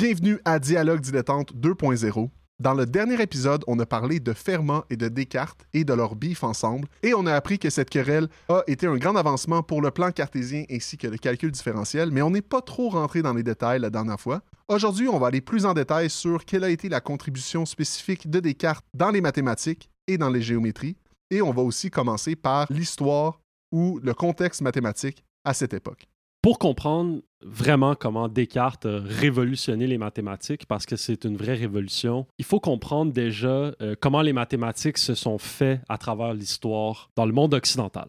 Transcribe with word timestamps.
Bienvenue 0.00 0.38
à 0.44 0.60
Dialogue 0.60 1.00
dilettante 1.00 1.52
2.0. 1.56 2.30
Dans 2.60 2.72
le 2.72 2.86
dernier 2.86 3.20
épisode, 3.20 3.64
on 3.66 3.80
a 3.80 3.84
parlé 3.84 4.20
de 4.20 4.32
Fermat 4.32 4.84
et 4.90 4.96
de 4.96 5.08
Descartes 5.08 5.66
et 5.74 5.82
de 5.82 5.92
leur 5.92 6.14
bif 6.14 6.44
ensemble, 6.44 6.86
et 7.02 7.14
on 7.14 7.26
a 7.26 7.34
appris 7.34 7.58
que 7.58 7.68
cette 7.68 7.90
querelle 7.90 8.28
a 8.48 8.62
été 8.68 8.86
un 8.86 8.96
grand 8.96 9.16
avancement 9.16 9.64
pour 9.64 9.82
le 9.82 9.90
plan 9.90 10.12
cartésien 10.12 10.62
ainsi 10.70 10.98
que 10.98 11.08
le 11.08 11.16
calcul 11.16 11.50
différentiel, 11.50 12.12
mais 12.12 12.22
on 12.22 12.30
n'est 12.30 12.42
pas 12.42 12.60
trop 12.60 12.90
rentré 12.90 13.22
dans 13.22 13.34
les 13.34 13.42
détails 13.42 13.80
la 13.80 13.90
dernière 13.90 14.20
fois. 14.20 14.42
Aujourd'hui, 14.68 15.08
on 15.08 15.18
va 15.18 15.26
aller 15.26 15.40
plus 15.40 15.66
en 15.66 15.74
détail 15.74 16.10
sur 16.10 16.44
quelle 16.44 16.62
a 16.62 16.70
été 16.70 16.88
la 16.88 17.00
contribution 17.00 17.66
spécifique 17.66 18.30
de 18.30 18.38
Descartes 18.38 18.84
dans 18.94 19.10
les 19.10 19.20
mathématiques 19.20 19.90
et 20.06 20.16
dans 20.16 20.30
les 20.30 20.42
géométries, 20.42 20.96
et 21.32 21.42
on 21.42 21.50
va 21.50 21.62
aussi 21.62 21.90
commencer 21.90 22.36
par 22.36 22.68
l'histoire 22.70 23.40
ou 23.72 23.98
le 24.00 24.14
contexte 24.14 24.60
mathématique 24.60 25.24
à 25.44 25.54
cette 25.54 25.74
époque 25.74 26.06
pour 26.48 26.58
comprendre 26.58 27.20
vraiment 27.42 27.94
comment 27.94 28.26
Descartes 28.26 28.86
a 28.86 29.00
révolutionné 29.00 29.86
les 29.86 29.98
mathématiques, 29.98 30.64
parce 30.64 30.86
que 30.86 30.96
c'est 30.96 31.26
une 31.26 31.36
vraie 31.36 31.56
révolution, 31.56 32.26
il 32.38 32.44
faut 32.46 32.58
comprendre 32.58 33.12
déjà 33.12 33.74
euh, 33.82 33.94
comment 34.00 34.22
les 34.22 34.32
mathématiques 34.32 34.96
se 34.96 35.14
sont 35.14 35.36
faites 35.36 35.82
à 35.90 35.98
travers 35.98 36.32
l'histoire 36.32 37.10
dans 37.16 37.26
le 37.26 37.34
monde 37.34 37.52
occidental. 37.52 38.08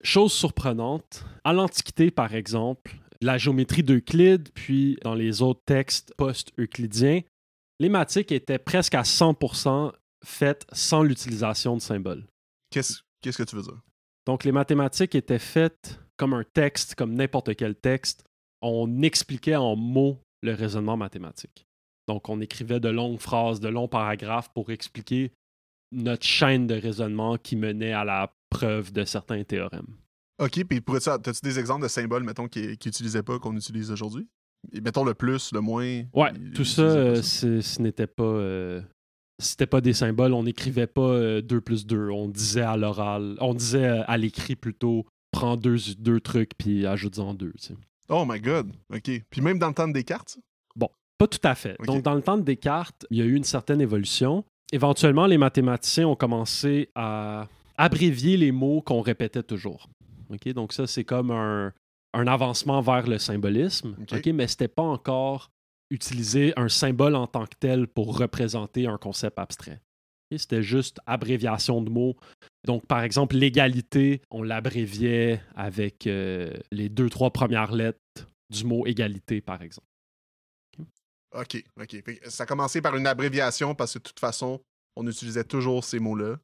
Chose 0.00 0.32
surprenante, 0.32 1.26
à 1.44 1.52
l'Antiquité, 1.52 2.10
par 2.10 2.34
exemple, 2.34 2.96
la 3.20 3.36
géométrie 3.36 3.82
d'Euclide, 3.82 4.48
puis 4.54 4.96
dans 5.02 5.14
les 5.14 5.42
autres 5.42 5.60
textes 5.66 6.14
post-euclidiens, 6.16 7.20
les 7.78 7.90
mathématiques 7.90 8.32
étaient 8.32 8.58
presque 8.58 8.94
à 8.94 9.02
100% 9.02 9.92
faites 10.24 10.66
sans 10.72 11.02
l'utilisation 11.02 11.76
de 11.76 11.82
symboles. 11.82 12.24
Qu'est-ce 12.70 13.02
que 13.20 13.42
tu 13.42 13.54
veux 13.54 13.60
dire? 13.60 13.82
Donc, 14.24 14.44
les 14.44 14.52
mathématiques 14.52 15.14
étaient 15.14 15.38
faites 15.38 16.00
comme 16.16 16.34
un 16.34 16.44
texte, 16.44 16.94
comme 16.94 17.14
n'importe 17.14 17.54
quel 17.56 17.74
texte. 17.74 18.24
On 18.62 19.02
expliquait 19.02 19.56
en 19.56 19.76
mots 19.76 20.18
le 20.42 20.54
raisonnement 20.54 20.96
mathématique. 20.96 21.66
Donc, 22.08 22.28
on 22.28 22.40
écrivait 22.40 22.80
de 22.80 22.88
longues 22.88 23.20
phrases, 23.20 23.60
de 23.60 23.68
longs 23.68 23.88
paragraphes 23.88 24.50
pour 24.54 24.70
expliquer 24.70 25.32
notre 25.92 26.24
chaîne 26.24 26.66
de 26.66 26.74
raisonnement 26.74 27.36
qui 27.36 27.56
menait 27.56 27.92
à 27.92 28.04
la 28.04 28.32
preuve 28.50 28.92
de 28.92 29.04
certains 29.04 29.42
théorèmes. 29.44 29.96
OK, 30.38 30.64
puis 30.64 30.80
pour 30.80 31.00
ça, 31.00 31.14
as-tu 31.14 31.40
des 31.42 31.58
exemples 31.58 31.82
de 31.82 31.88
symboles, 31.88 32.22
mettons, 32.22 32.48
qui 32.48 32.60
n'utilisaient 32.68 33.22
pas, 33.22 33.38
qu'on 33.38 33.56
utilise 33.56 33.90
aujourd'hui? 33.90 34.28
Mettons 34.82 35.04
le 35.04 35.14
plus, 35.14 35.52
le 35.52 35.60
moins. 35.60 36.02
Ouais, 36.12 36.32
tout 36.54 36.64
ça, 36.64 36.82
euh, 36.82 37.22
ce 37.22 37.80
n'était 37.80 38.06
pas. 38.06 38.24
Euh, 38.24 38.82
c'était 39.38 39.66
pas 39.66 39.80
des 39.80 39.92
symboles, 39.92 40.32
on 40.32 40.44
n'écrivait 40.44 40.86
pas 40.86 41.40
2 41.42 41.56
euh, 41.56 41.60
plus 41.60 41.86
2, 41.86 42.08
on 42.08 42.28
disait 42.28 42.62
à 42.62 42.76
l'oral, 42.76 43.36
on 43.40 43.52
disait 43.52 43.86
à 44.06 44.16
l'écrit 44.16 44.56
plutôt 44.56 45.06
prends 45.36 45.56
deux, 45.56 45.76
deux 45.98 46.20
trucs 46.20 46.56
puis 46.56 46.86
ajoute-en 46.86 47.34
deux. 47.34 47.52
Oh 48.08 48.24
my 48.26 48.40
god, 48.40 48.72
ok. 48.92 49.22
Puis 49.30 49.40
même 49.40 49.58
dans 49.58 49.68
le 49.68 49.74
temps 49.74 49.88
de 49.88 49.92
Descartes? 49.92 50.38
Bon, 50.74 50.88
pas 51.18 51.26
tout 51.26 51.40
à 51.44 51.54
fait. 51.54 51.76
Donc 51.84 52.02
dans 52.02 52.14
le 52.14 52.22
temps 52.22 52.38
de 52.38 52.42
Descartes, 52.42 53.06
il 53.10 53.18
y 53.18 53.22
a 53.22 53.24
eu 53.24 53.34
une 53.34 53.44
certaine 53.44 53.80
évolution. 53.80 54.44
Éventuellement, 54.72 55.26
les 55.26 55.38
mathématiciens 55.38 56.08
ont 56.08 56.16
commencé 56.16 56.90
à 56.94 57.48
abrévier 57.76 58.36
les 58.36 58.52
mots 58.52 58.80
qu'on 58.80 59.00
répétait 59.00 59.42
toujours. 59.42 59.88
Ok, 60.30 60.48
Donc 60.54 60.72
ça, 60.72 60.86
c'est 60.86 61.04
comme 61.04 61.30
un, 61.30 61.72
avancement 62.14 62.80
vers 62.80 63.06
le 63.06 63.18
symbolisme, 63.18 63.94
ok, 64.10 64.26
mais 64.28 64.48
c'était 64.48 64.68
pas 64.68 64.82
encore 64.82 65.50
utiliser 65.90 66.54
un 66.56 66.68
symbole 66.68 67.14
en 67.14 67.26
tant 67.26 67.44
que 67.44 67.54
tel 67.60 67.86
pour 67.86 68.18
représenter 68.18 68.86
un 68.86 68.96
concept 68.96 69.38
abstrait. 69.38 69.80
C'était 70.34 70.62
juste 70.62 70.98
abréviation 71.06 71.82
de 71.82 71.90
mots. 71.90 72.16
Donc, 72.66 72.84
par 72.86 73.02
exemple, 73.02 73.36
l'égalité, 73.36 74.20
on 74.30 74.42
l'abréviait 74.42 75.40
avec 75.54 76.08
euh, 76.08 76.52
les 76.72 76.88
deux, 76.88 77.08
trois 77.08 77.30
premières 77.30 77.72
lettres 77.72 78.00
du 78.50 78.64
mot 78.64 78.84
égalité, 78.86 79.40
par 79.40 79.62
exemple. 79.62 79.86
OK, 81.32 81.62
OK. 81.80 82.02
Ça 82.24 82.42
a 82.42 82.46
commencé 82.46 82.80
par 82.82 82.96
une 82.96 83.06
abréviation 83.06 83.76
parce 83.76 83.94
que 83.94 83.98
de 83.98 84.02
toute 84.02 84.18
façon, 84.18 84.60
on 84.96 85.06
utilisait 85.06 85.44
toujours 85.44 85.84
ces 85.84 86.00
mots-là. 86.00 86.38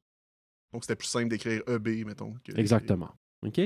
Donc, 0.72 0.84
c'était 0.84 0.96
plus 0.96 1.08
simple 1.08 1.28
d'écrire 1.28 1.62
EB, 1.66 2.06
mettons. 2.06 2.34
Exactement. 2.54 3.10
OK? 3.44 3.60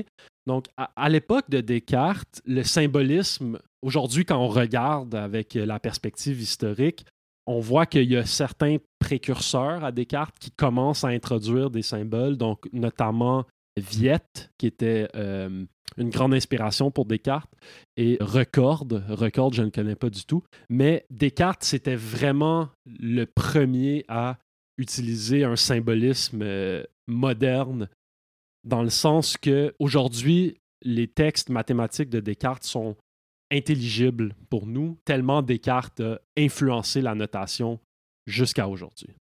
Donc, 0.47 0.65
à 0.77 1.09
l'époque 1.09 1.49
de 1.49 1.61
Descartes, 1.61 2.41
le 2.45 2.63
symbolisme, 2.63 3.59
aujourd'hui, 3.83 4.25
quand 4.25 4.37
on 4.37 4.47
regarde 4.47 5.13
avec 5.13 5.53
la 5.53 5.79
perspective 5.79 6.41
historique, 6.41 7.05
on 7.45 7.59
voit 7.59 7.85
qu'il 7.85 8.09
y 8.11 8.17
a 8.17 8.25
certains 8.25 8.77
précurseurs 9.07 9.85
à 9.85 9.93
Descartes 9.93 10.35
qui 10.37 10.51
commencent 10.51 11.05
à 11.05 11.07
introduire 11.07 11.69
des 11.69 11.81
symboles, 11.81 12.35
donc 12.35 12.67
notamment 12.73 13.45
Viette, 13.77 14.51
qui 14.57 14.67
était 14.67 15.07
euh, 15.15 15.65
une 15.95 16.09
grande 16.09 16.33
inspiration 16.33 16.91
pour 16.91 17.05
Descartes, 17.05 17.49
et 17.95 18.17
Record. 18.19 18.87
Record, 19.07 19.53
je 19.53 19.63
ne 19.63 19.69
connais 19.69 19.95
pas 19.95 20.09
du 20.09 20.25
tout. 20.25 20.43
Mais 20.69 21.05
Descartes, 21.09 21.63
c'était 21.63 21.95
vraiment 21.95 22.67
le 22.85 23.23
premier 23.23 24.03
à 24.09 24.39
utiliser 24.77 25.45
un 25.45 25.55
symbolisme 25.55 26.41
euh, 26.41 26.83
moderne, 27.07 27.87
dans 28.65 28.83
le 28.83 28.89
sens 28.89 29.37
que 29.37 29.73
aujourd'hui, 29.79 30.57
les 30.81 31.07
textes 31.07 31.49
mathématiques 31.49 32.09
de 32.09 32.19
Descartes 32.19 32.65
sont 32.65 32.97
intelligible 33.53 34.35
pour 34.49 34.67
nous, 34.67 34.97
tellement 35.05 35.41
Descartes 35.41 36.01
a 36.01 36.19
influencé 36.37 36.99
la 36.99 37.15
notation 37.15 37.79
jusqu'à 38.27 38.67
aujourd'hui. 38.67 39.15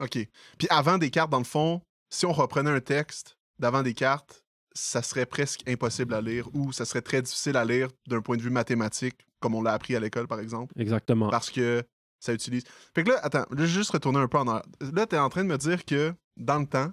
OK. 0.00 0.18
Puis 0.58 0.68
avant 0.70 0.96
Descartes, 0.96 1.30
dans 1.30 1.38
le 1.38 1.44
fond, 1.44 1.82
si 2.08 2.24
on 2.24 2.32
reprenait 2.32 2.70
un 2.70 2.80
texte 2.80 3.36
d'avant 3.58 3.82
Descartes, 3.82 4.44
ça 4.72 5.02
serait 5.02 5.26
presque 5.26 5.68
impossible 5.68 6.14
à 6.14 6.20
lire 6.20 6.48
ou 6.54 6.72
ça 6.72 6.84
serait 6.84 7.02
très 7.02 7.20
difficile 7.20 7.56
à 7.56 7.64
lire 7.64 7.88
d'un 8.06 8.22
point 8.22 8.36
de 8.36 8.42
vue 8.42 8.50
mathématique, 8.50 9.26
comme 9.40 9.54
on 9.54 9.62
l'a 9.62 9.72
appris 9.72 9.96
à 9.96 10.00
l'école, 10.00 10.28
par 10.28 10.38
exemple. 10.38 10.72
Exactement. 10.78 11.28
Parce 11.28 11.50
que 11.50 11.82
ça 12.20 12.32
utilise. 12.32 12.62
Fait 12.94 13.02
que 13.02 13.10
là, 13.10 13.18
attends, 13.22 13.44
je 13.50 13.56
vais 13.56 13.66
juste 13.66 13.90
retourner 13.90 14.20
un 14.20 14.28
peu 14.28 14.38
en 14.38 14.46
arrière. 14.46 14.64
Là, 14.80 15.06
tu 15.06 15.16
es 15.16 15.18
en 15.18 15.28
train 15.28 15.42
de 15.42 15.48
me 15.48 15.58
dire 15.58 15.84
que 15.84 16.14
dans 16.36 16.60
le 16.60 16.66
temps, 16.66 16.92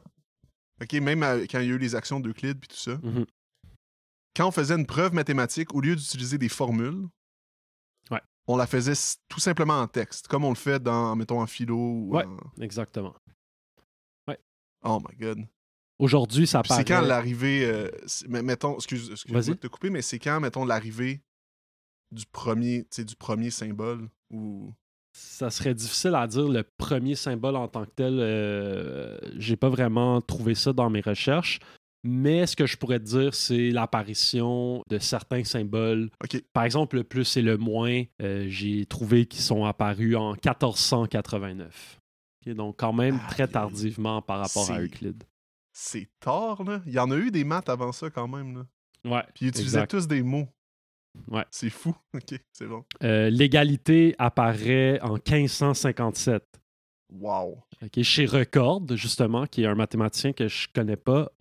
OK, 0.82 0.94
même 0.94 1.22
quand 1.48 1.60
il 1.60 1.68
y 1.68 1.72
a 1.72 1.76
eu 1.76 1.78
les 1.78 1.96
actions 1.96 2.20
d'Euclide 2.20 2.60
puis 2.60 2.68
tout 2.68 2.76
ça, 2.76 2.96
mm-hmm 2.96 3.26
quand 4.36 4.48
on 4.48 4.52
faisait 4.52 4.76
une 4.76 4.86
preuve 4.86 5.14
mathématique, 5.14 5.74
au 5.74 5.82
lieu 5.82 5.96
d'utiliser 5.96 6.38
des 6.38 6.50
formules, 6.50 7.08
on 8.48 8.58
la 8.58 8.68
faisait 8.68 8.94
tout 9.28 9.40
simplement 9.40 9.80
en 9.80 9.88
texte, 9.88 10.28
comme 10.28 10.46
on 10.46 10.50
le 10.50 10.56
fait 10.56 10.82
dans, 10.82 11.16
mettons, 11.16 11.42
en 11.42 11.48
philo. 11.48 11.78
Ou 11.78 12.20
exactement. 12.62 13.16
Ouais. 14.28 14.40
Oh 14.84 15.00
my 15.00 15.16
God. 15.18 15.48
Aujourd'hui, 15.98 16.46
ça 16.46 16.62
paraît... 16.62 16.82
C'est 16.82 16.88
quand 16.88 17.02
l'arrivée... 17.02 17.66
Euh, 17.66 17.90
mettons, 18.28 18.76
excuse, 18.76 19.24
moi 19.30 19.42
de 19.42 19.54
te 19.54 19.68
couper, 19.68 19.90
mais 19.90 20.02
c'est 20.02 20.20
quand, 20.20 20.40
mettons, 20.40 20.66
l'arrivée 20.66 21.22
du 22.12 22.26
premier, 22.26 22.86
du 22.98 23.16
premier 23.16 23.50
symbole 23.50 24.10
ou... 24.30 24.74
Ça 25.18 25.50
serait 25.50 25.74
difficile 25.74 26.14
à 26.14 26.28
dire 26.28 26.50
le 26.50 26.64
premier 26.64 27.16
symbole 27.16 27.56
en 27.56 27.70
tant 27.70 27.86
que 27.86 27.92
tel. 27.92 28.18
Euh, 28.20 29.18
j'ai 29.38 29.56
pas 29.56 29.70
vraiment 29.70 30.20
trouvé 30.20 30.56
ça 30.56 30.74
dans 30.74 30.90
mes 30.90 31.00
recherches. 31.00 31.60
Mais 32.08 32.46
ce 32.46 32.56
que 32.56 32.68
je 32.68 32.78
pourrais 32.78 33.00
te 33.00 33.06
dire, 33.06 33.34
c'est 33.34 33.72
l'apparition 33.72 34.84
de 34.92 35.00
certains 35.00 35.44
symboles. 35.44 36.12
Par 36.54 36.64
exemple, 36.64 36.98
le 36.98 37.04
plus 37.04 37.36
et 37.36 37.42
le 37.42 37.58
moins, 37.58 38.04
euh, 38.22 38.46
j'ai 38.48 38.86
trouvé 38.86 39.26
qu'ils 39.26 39.42
sont 39.42 39.66
apparus 39.66 40.16
en 40.16 40.34
1489. 40.34 42.00
donc, 42.46 42.78
quand 42.78 42.94
même 42.94 43.20
très 43.30 43.48
tardivement 43.48 44.22
par 44.22 44.38
rapport 44.38 44.70
à 44.70 44.80
Euclide. 44.80 45.24
C'est 45.74 46.08
tard, 46.20 46.64
là. 46.64 46.84
Il 46.86 46.94
y 46.94 47.00
en 47.00 47.10
a 47.10 47.18
eu 47.18 47.32
des 47.32 47.44
maths 47.44 47.70
avant 47.70 47.92
ça, 47.92 48.12
quand 48.12 48.28
même. 48.28 48.56
Là. 48.56 48.66
Ouais. 49.12 49.24
Puis 49.34 49.46
ils 49.46 49.50
utilisaient 49.50 49.88
tous 49.88 50.08
des 50.08 50.22
mots. 50.22 50.48
Ouais. 51.28 51.46
C'est 51.50 51.72
fou. 51.72 51.96
OK, 52.14 52.40
c'est 52.54 52.68
bon. 52.68 52.86
Euh, 53.04 53.32
l'égalité 53.32 54.14
apparaît 54.20 55.02
en 55.02 55.16
1557. 55.16 56.44
Wow. 57.14 57.64
chez 58.04 58.26
Record, 58.26 58.96
justement, 58.96 59.48
qui 59.48 59.64
est 59.64 59.68
un 59.68 59.76
mathématicien 59.76 60.34
que 60.34 60.48
je 60.48 60.68
connais 60.74 60.98
pas, 60.98 61.32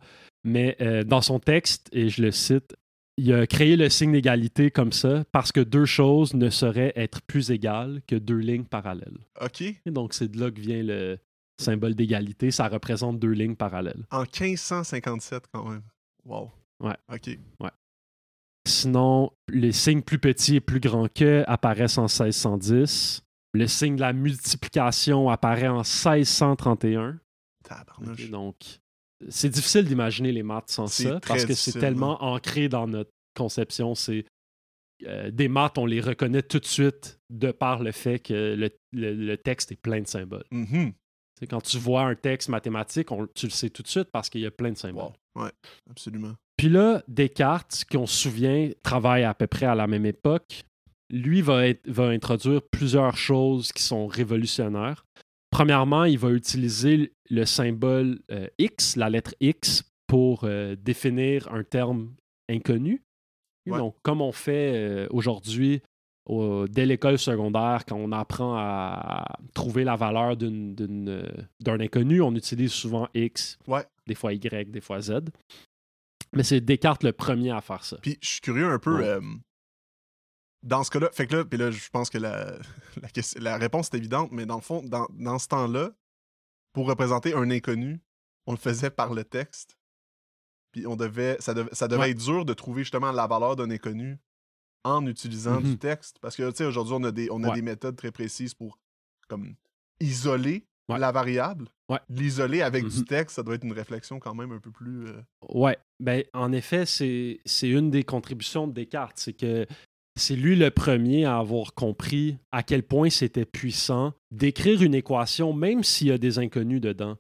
mais 0.45 0.77
euh, 0.81 1.05
dans 1.05 1.23
son 1.23 1.41
texte, 1.41 1.89
et 1.93 2.09
je 2.09 2.23
le 2.23 2.31
cite, 2.31 2.77
il 3.17 3.33
a 3.33 3.47
créé 3.47 3.77
le 3.77 3.89
signe 3.89 4.13
d'égalité 4.13 4.71
comme 4.71 4.93
ça 4.93 5.25
parce 5.33 5.53
que 5.53 5.61
deux 5.61 5.85
choses 5.85 6.35
ne 6.35 6.51
sauraient 6.51 6.93
être 6.97 7.23
plus 7.23 7.51
égales 7.51 8.03
que 8.07 8.17
deux 8.17 8.39
lignes 8.39 8.65
parallèles. 8.65 9.19
OK. 9.41 9.63
donc, 9.87 10.15
c'est 10.15 10.29
de 10.29 10.41
là 10.41 10.51
que 10.51 10.61
vient 10.61 10.83
le 10.83 11.19
symbole 11.61 11.95
d'égalité. 11.95 12.51
Ça 12.51 12.69
représente 12.69 13.19
deux 13.21 13.31
lignes 13.31 13.57
parallèles. 13.57 14.05
En 14.11 14.23
1557, 14.23 15.45
quand 15.53 15.69
même. 15.69 15.83
Wow. 16.25 16.51
Ouais. 16.81 16.97
OK. 17.13 17.39
Ouais. 17.61 17.71
Sinon, 18.67 19.31
les 19.49 19.73
signes 19.73 20.03
plus 20.03 20.19
petits 20.19 20.57
et 20.57 20.61
plus 20.61 20.81
grands 20.81 21.09
que 21.09 21.45
apparaissent 21.47 21.99
en 21.99 22.07
1610. 22.09 23.23
Le 23.53 23.67
signe 23.69 23.97
de 23.97 24.01
la 24.01 24.13
multiplication 24.13 25.29
apparaît 25.31 25.69
en 25.69 25.83
1631. 25.83 27.21
Tabarnouche. 27.63 28.31
donc, 28.31 28.81
c'est 29.29 29.49
difficile 29.49 29.85
d'imaginer 29.85 30.33
les 30.33 30.43
maths 30.43 30.71
sans 30.71 30.87
ça 30.87 31.21
parce 31.27 31.45
que 31.45 31.55
c'est 31.55 31.79
tellement 31.79 32.23
ancré 32.23 32.69
dans 32.69 32.87
notre 32.87 33.11
conception. 33.35 33.95
C'est 33.95 34.25
euh, 35.07 35.31
des 35.31 35.49
maths, 35.49 35.79
on 35.79 35.87
les 35.87 36.01
reconnaît 36.01 36.43
tout 36.43 36.61
de 36.61 36.67
suite 36.67 37.19
de 37.31 37.51
par 37.51 37.83
le 37.83 37.93
fait 37.93 38.19
que 38.19 38.57
le, 38.93 39.37
texte 39.37 39.73
est 39.73 39.81
plein 39.81 40.01
de 40.01 40.07
symboles. 40.07 40.45
Mm-hmm. 40.53 40.93
Quand 41.51 41.61
tu 41.61 41.79
vois 41.79 42.03
un 42.03 42.15
texte 42.15 42.49
mathématique, 42.49 43.09
tu 43.35 43.47
le 43.47 43.51
sais 43.51 43.71
tout 43.71 43.83
de 43.83 43.89
suite 43.89 44.09
parce 44.13 44.31
qu'il 44.31 44.41
y 44.41 44.47
a 44.47 44.51
plein 44.51 44.71
de 44.71 44.77
symboles. 44.77 45.13
Oui, 45.35 45.49
absolument. 45.91 46.35
Puis 46.57 46.69
là, 46.69 47.03
Descartes, 47.09 47.85
qu'on 47.91 48.07
se 48.07 48.17
souvient, 48.17 48.71
travaille 48.83 49.25
à 49.25 49.35
peu 49.35 49.47
près 49.47 49.67
à 49.67 49.75
la 49.75 49.87
même 49.87 50.07
époque. 50.07 50.65
lui 51.11 51.43
va, 51.43 51.67
être- 51.67 51.87
va 51.89 52.07
introduire 52.07 52.63
plusieurs 52.63 53.17
choses 53.17 53.73
qui 53.73 53.83
sont 53.83 54.07
révolutionnaires. 54.07 55.05
Premièrement, 55.51 56.05
il 56.05 56.19
va 56.19 56.31
utiliser 56.31 57.13
le 57.31 57.45
symbole 57.45 58.21
euh, 58.31 58.47
X, 58.59 58.97
la 58.97 59.11
lettre 59.11 59.35
X, 59.41 59.83
pour 60.07 60.45
euh, 60.45 60.77
définir 60.77 61.53
un 61.53 61.65
terme 61.65 62.15
inconnu. 62.51 63.03
Ouais. 63.67 63.79
Donc, 63.79 63.97
comme 64.03 64.21
on 64.21 64.33
fait 64.33 64.73
euh, 64.75 65.07
aujourd'hui 65.11 65.81
au- 66.27 66.67
dès 66.69 66.85
l'école 66.87 67.19
secondaire, 67.19 67.85
quand 67.87 67.97
on 67.97 68.13
apprend 68.13 68.57
à 68.57 69.25
trouver 69.55 69.85
la 69.85 69.97
valeur 69.97 70.37
d'une- 70.37 70.75
d'une, 70.75 71.25
d'un 71.61 71.81
inconnu, 71.81 72.21
on 72.21 72.35
utilise 72.35 72.73
souvent 72.73 73.09
X, 73.15 73.59
Ouais. 73.67 73.85
des 74.07 74.15
fois 74.15 74.33
Y, 74.35 74.71
des 74.71 74.81
fois 74.81 75.01
Z. 75.01 75.13
Mais 76.35 76.43
c'est 76.43 76.61
Descartes 76.61 77.05
le 77.05 77.13
premier 77.13 77.51
à 77.53 77.61
faire 77.61 77.85
ça. 77.85 77.97
Puis 78.03 78.19
je 78.21 78.29
suis 78.29 78.41
curieux 78.41 78.67
un 78.69 78.79
peu. 78.79 78.99
Ouais. 79.01 79.19
dans 80.63 80.83
ce 80.83 80.91
cas-là, 80.91 81.11
fait 81.13 81.27
que 81.27 81.37
là, 81.37 81.45
puis 81.45 81.59
là, 81.59 81.71
je 81.71 81.89
pense 81.91 82.09
que 82.09 82.19
la, 82.19 82.53
la, 83.03 83.09
question- 83.09 83.41
la 83.43 83.57
réponse 83.59 83.89
est 83.93 83.97
évidente, 83.99 84.31
mais 84.33 84.47
dans 84.47 84.57
le 84.57 84.63
fond, 84.63 84.83
dans, 84.83 85.07
dans 85.13 85.39
ce 85.39 85.49
temps-là, 85.49 85.91
pour 86.75 86.87
représenter 86.87 87.33
un 87.33 87.51
inconnu, 87.51 88.01
on 88.47 88.53
le 88.53 88.59
faisait 88.59 88.91
par 88.91 89.15
le 89.15 89.25
texte. 89.25 89.79
Puis 90.73 90.87
on 90.87 90.97
devait, 90.97 91.37
ça, 91.41 91.55
devait- 91.55 91.73
ça 91.75 91.89
devait 91.89 92.03
Ouais. 92.03 92.11
être 92.11 92.19
dur 92.19 92.45
de 92.45 92.53
trouver 92.53 92.83
justement 92.83 93.13
la 93.13 93.27
valeur 93.27 93.57
d'un 93.57 93.71
inconnu 93.71 94.19
en 94.85 95.07
utilisant 95.07 95.61
du 95.61 95.71
Mhm. 95.71 95.79
texte. 95.79 96.19
Parce 96.21 96.37
que, 96.37 96.51
tu 96.51 96.57
sais, 96.57 96.65
aujourd'hui, 96.67 96.95
on 96.99 97.05
a, 97.05 97.13
des, 97.13 97.31
on 97.31 97.43
a 97.45 97.49
Ouais. 97.49 97.55
des 97.55 97.63
méthodes 97.63 97.97
très 97.97 98.11
précises 98.11 98.53
pour 98.55 98.79
comme 99.29 99.55
isoler 100.01 100.67
Ouais. 100.91 100.99
la 100.99 101.13
variable. 101.13 101.69
L'isoler 102.11 102.61
avec 102.61 102.85
du 102.87 102.99
Mhm. 102.99 103.05
texte, 103.05 103.37
ça 103.37 103.43
doit 103.43 103.55
être 103.55 103.65
une 103.65 103.73
réflexion 103.73 104.19
quand 104.19 104.35
même 104.35 104.53
un 104.53 104.59
peu 104.59 104.71
plus. 104.71 105.07
euh, 105.07 105.23
Ouais, 105.49 105.79
ben 106.01 106.25
en 106.35 106.53
effet, 106.53 106.85
c'est 106.87 107.41
c'est 107.47 107.69
une 107.71 107.91
des 107.91 108.03
contributions 108.03 108.67
de 108.67 108.73
Descartes, 108.73 109.17
c'est 109.19 109.33
que 109.33 109.67
c'est 110.17 110.37
lui 110.37 110.55
le 110.57 110.71
premier 110.71 111.25
à 111.25 111.39
avoir 111.39 111.75
compris 111.75 112.39
à 112.53 112.63
quel 112.63 112.83
point 112.83 113.11
c'était 113.11 113.45
puissant 113.45 114.13
d'écrire 114.31 114.83
une 114.83 114.95
équation, 114.95 115.53
même 115.53 115.83
s'il 115.83 116.09
y 116.09 116.13
a 116.13 116.19
des 116.19 116.39
inconnus 116.39 116.81
dedans, 116.81 117.17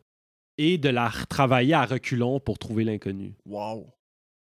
et 0.58 0.78
de 0.78 0.88
la 0.88 1.08
retravailler 1.08 1.74
à 1.74 1.84
reculons 1.84 2.38
pour 2.40 2.58
trouver 2.58 2.84
l'inconnu. 2.84 3.34
Wow! 3.46 3.86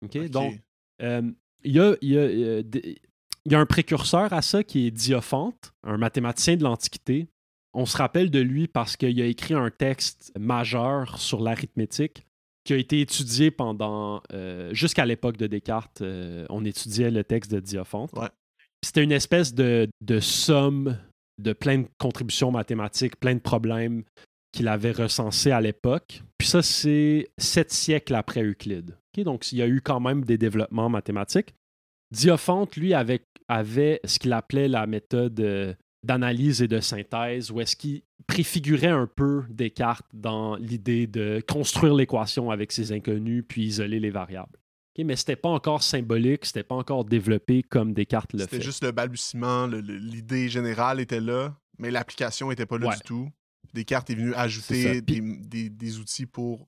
Ok? 0.05 0.29
Donc, 0.29 0.61
euh, 1.03 1.23
il 1.65 1.73
y, 1.73 1.81
a, 1.81 1.97
il 2.03 2.09
y 2.11 2.19
a, 2.19 2.63
des- 2.63 2.99
il 3.47 3.53
y 3.53 3.55
a 3.55 3.61
un 3.61 3.67
précurseur 3.67 4.33
à 4.33 4.43
ça 4.43 4.63
qui 4.63 4.87
est 4.87 4.91
Diophante, 4.91 5.73
un 5.85 5.97
mathématicien 5.97 6.57
de 6.57 6.65
l'Antiquité. 6.65 7.29
On 7.73 7.87
se 7.87 7.97
rappelle 7.97 8.31
de 8.31 8.41
lui 8.41 8.69
parce 8.69 8.97
qu'il 8.97 9.21
a 9.23 9.27
écrit 9.27 9.55
un 9.55 9.71
texte 9.71 10.33
majeur 10.39 11.19
sur 11.19 11.41
l'arithmétique 11.41 12.26
qui 12.67 12.73
a 12.75 12.77
été 12.77 13.01
étudié 13.01 13.51
pendant. 13.51 14.23
euh, 14.33 14.75
Jusqu'à 14.75 15.07
l'époque 15.07 15.37
de 15.37 15.47
Descartes, 15.47 16.03
euh, 16.03 16.45
on 16.51 16.65
étudiait 16.65 17.11
le 17.11 17.25
texte 17.25 17.51
de 17.53 17.61
Diophante. 17.61 18.13
Ouais. 18.15 18.29
C'était 18.85 19.03
une 19.05 19.13
espèce 19.13 19.55
de, 19.55 19.89
de 20.03 20.21
somme 20.21 20.99
de 21.39 21.53
plein 21.53 21.79
de 21.79 21.87
contributions 21.99 22.51
mathématiques, 22.51 23.17
plein 23.17 23.35
de 23.35 23.41
problèmes 23.41 24.03
qu'il 24.53 24.69
avait 24.69 24.93
recensés 24.93 25.51
à 25.51 25.61
l'époque. 25.61 26.23
Puis 26.39 26.49
ça, 26.49 26.63
c'est 26.63 27.29
sept 27.39 27.71
siècles 27.73 28.15
après 28.15 28.43
Euclide. 28.43 28.97
Donc, 29.19 29.51
il 29.53 29.59
y 29.59 29.63
a 29.63 29.67
eu 29.67 29.81
quand 29.81 30.01
même 30.01 30.25
des 30.25 30.37
développements 30.39 30.91
mathématiques. 30.91 31.55
Diophante, 32.13 32.77
lui, 32.77 32.95
avait, 32.95 33.23
avait 33.49 34.01
ce 34.05 34.19
qu'il 34.19 34.33
appelait 34.33 34.69
la 34.69 34.87
méthode 34.87 35.41
euh, 35.41 35.75
d'analyse 36.07 36.63
et 36.63 36.69
de 36.69 36.81
synthèse, 36.81 37.51
où 37.51 37.61
est-ce 37.61 37.77
qu'il 37.77 38.03
préfigurait 38.27 38.87
un 38.87 39.07
peu 39.07 39.45
Descartes 39.51 40.07
dans 40.15 40.57
l'idée 40.57 41.07
de 41.07 41.43
construire 41.47 41.95
l'équation 41.95 42.51
avec 42.51 42.73
ses 42.73 42.93
inconnus, 42.93 43.45
puis 43.47 43.65
isoler 43.65 44.01
les 44.01 44.11
variables. 44.11 44.59
Mais 44.99 45.15
c'était 45.17 45.37
pas 45.37 45.51
encore 45.51 45.83
symbolique, 45.83 46.47
c'était 46.47 46.63
pas 46.63 46.75
encore 46.75 47.05
développé 47.05 47.63
comme 47.63 47.93
Descartes 47.93 48.33
le 48.33 48.39
C'était 48.41 48.57
fait. 48.57 48.63
juste 48.63 48.83
le 48.83 48.93
balbutiement, 48.93 49.67
l'idée 49.67 50.49
générale 50.49 51.01
était 51.01 51.21
là, 51.21 51.55
mais 51.79 51.91
l'application 51.91 52.51
était 52.51 52.65
pas 52.65 52.79
là 52.79 52.89
Ouais. 52.89 52.95
du 52.95 53.03
tout. 53.03 53.29
Descartes 53.75 54.09
est 54.09 54.15
venu 54.15 54.33
ajouter 54.35 55.03
Puis- 55.03 55.21
des, 55.21 55.37
des- 55.67 55.69
des 55.71 55.99
outils 55.99 56.25
pour 56.25 56.67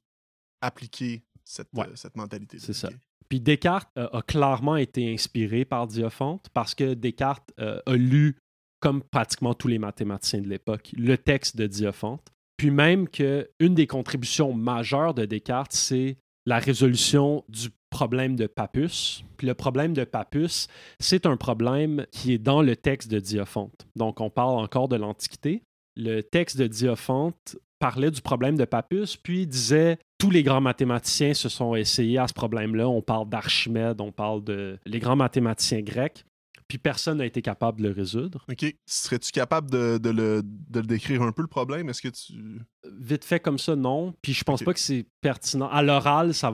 appliquer 0.61 1.25
cette, 1.44 1.69
Ouais. 1.75 1.87
euh, 1.87 1.93
cette 1.96 2.17
mentalité. 2.17 2.58
C'est 2.58 2.75
ça. 2.75 2.90
Puis 3.31 3.40
Descartes 3.40 3.88
euh, 3.96 4.08
a 4.12 4.23
clairement 4.23 4.76
été 4.76 5.11
inspiré 5.12 5.64
par 5.64 5.87
Diophante 5.87 6.49
parce 6.52 6.75
que 6.75 6.94
Descartes 6.94 7.50
euh, 7.58 7.81
a 7.87 7.94
lu, 7.94 8.37
comme 8.80 9.02
pratiquement 9.02 9.54
tous 9.54 9.69
les 9.69 9.78
mathématiciens 9.78 10.40
de 10.40 10.48
l'époque, 10.48 10.90
le 10.96 11.16
texte 11.16 11.56
de 11.56 11.66
Diophante. 11.66 12.32
Puis 12.56 12.70
même 12.70 13.08
que 13.08 13.48
une 13.60 13.75
des 13.75 13.86
contributions 13.86 14.52
majeures 14.52 15.14
de 15.14 15.25
Descartes, 15.25 15.72
c'est 15.72 16.19
la 16.46 16.58
résolution 16.58 17.44
du 17.48 17.69
problème 17.90 18.36
de 18.36 18.46
Pappus. 18.46 19.25
Puis 19.36 19.46
le 19.46 19.54
problème 19.54 19.92
de 19.92 20.04
Pappus, 20.04 20.66
c'est 20.98 21.26
un 21.26 21.36
problème 21.36 22.06
qui 22.10 22.32
est 22.32 22.38
dans 22.38 22.62
le 22.62 22.76
texte 22.76 23.10
de 23.10 23.20
Diophante. 23.20 23.86
Donc 23.96 24.20
on 24.20 24.30
parle 24.30 24.58
encore 24.58 24.88
de 24.88 24.96
l'Antiquité. 24.96 25.62
Le 25.96 26.22
texte 26.22 26.58
de 26.58 26.66
Diophante 26.66 27.56
parlait 27.78 28.10
du 28.10 28.20
problème 28.20 28.56
de 28.56 28.64
Pappus, 28.64 29.16
puis 29.16 29.46
disait 29.46 29.98
tous 30.19 30.30
les 30.30 30.42
grands 30.42 30.60
mathématiciens 30.60 31.34
se 31.34 31.48
sont 31.48 31.76
essayés 31.76 32.19
à 32.19 32.26
ce 32.26 32.34
problème-là. 32.34 32.88
On 32.88 33.02
parle 33.02 33.28
d'Archimède, 33.28 34.00
on 34.00 34.10
parle 34.10 34.42
de 34.42 34.78
les 34.84 34.98
grands 34.98 35.16
mathématiciens 35.16 35.82
grecs, 35.82 36.25
puis 36.68 36.76
personne 36.78 37.18
n'a 37.18 37.24
été 37.26 37.40
capable 37.42 37.80
de 37.80 37.88
le 37.88 37.94
résoudre. 37.94 38.44
OK. 38.50 38.76
Serais-tu 38.86 39.32
capable 39.32 39.70
de, 39.70 39.96
de 39.98 40.10
le, 40.10 40.42
de 40.44 40.80
le 40.80 40.86
décrire 40.86 41.22
un 41.22 41.32
peu 41.32 41.40
le 41.42 41.48
problème? 41.48 41.88
Est-ce 41.88 42.02
que 42.02 42.08
tu. 42.08 42.60
Vite 42.98 43.24
fait 43.24 43.40
comme 43.40 43.58
ça, 43.58 43.74
non. 43.74 44.14
Puis 44.22 44.34
je 44.34 44.44
pense 44.44 44.62
pas 44.62 44.74
que 44.74 44.78
c'est 44.80 45.06
pertinent. 45.22 45.68
À 45.68 45.82
l'oral, 45.82 46.34
ça, 46.34 46.50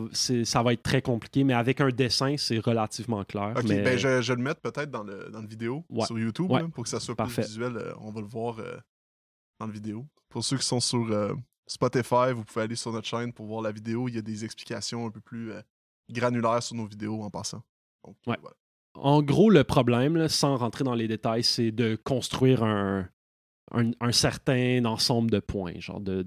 va 0.63 0.73
être 0.73 0.83
très 0.83 1.03
compliqué, 1.03 1.43
mais 1.45 1.53
avec 1.53 1.81
un 1.81 1.89
dessin, 1.89 2.37
c'est 2.39 2.59
relativement 2.61 3.25
clair. 3.25 3.55
OK, 3.57 3.65
mais- 3.69 3.83
ben 3.83 3.99
je, 3.99 4.23
je 4.23 4.33
vais 4.33 4.37
le 4.37 4.43
mettre 4.45 4.61
peut-être 4.61 4.91
dans 4.91 5.03
le, 5.03 5.29
dans 5.33 5.41
le 5.41 5.49
vidéo 5.49 5.85
Ouais. 5.91 6.07
sur 6.07 6.19
YouTube 6.19 6.51
Ouais. 6.51 6.63
là, 6.63 6.69
pour 6.69 6.85
que 6.85 6.91
ça 6.91 7.01
soit 7.01 7.15
Parfait. 7.17 7.43
plus 7.43 7.49
visuel. 7.49 7.77
euh, 7.77 7.93
on 7.99 8.11
va 8.13 8.21
le 8.21 8.27
voir 8.29 8.59
euh, 8.61 8.77
dans 9.59 9.67
le 9.67 9.73
vidéo. 9.73 10.07
Pour 10.29 10.45
ceux 10.45 10.57
qui 10.59 10.65
sont 10.67 10.81
sur 10.81 11.11
euh, 11.11 11.35
Spotify, 11.67 12.33
vous 12.35 12.45
pouvez 12.45 12.63
aller 12.63 12.77
sur 12.77 12.93
notre 12.93 13.07
chaîne 13.09 13.33
pour 13.33 13.47
voir 13.47 13.63
la 13.63 13.73
vidéo. 13.73 14.09
Il 14.09 14.15
y 14.15 14.19
a 14.19 14.23
des 14.23 14.45
explications 14.45 15.07
un 15.07 15.11
peu 15.11 15.21
plus 15.21 15.53
granulaires 16.11 16.63
sur 16.63 16.77
nos 16.77 16.87
vidéos 16.87 17.23
en 17.23 17.31
passant. 17.31 17.63
Donc, 18.05 18.17
Ouais. 18.27 18.37
voilà. 18.41 18.57
En 18.95 19.23
gros, 19.23 19.51
le 19.51 19.65
problème, 19.65 20.17
là, 20.17 20.29
sans 20.29 20.57
rentrer 20.57 20.85
dans 20.85 20.95
les 20.95 21.09
détails, 21.09 21.43
c'est 21.43 21.73
de 21.73 21.97
construire 21.97 22.63
un, 22.63 23.09
un, 23.73 23.91
un 24.01 24.13
certain 24.13 24.85
ensemble 24.85 25.31
de 25.31 25.41
points, 25.41 25.79
genre 25.79 26.01
de, 26.01 26.25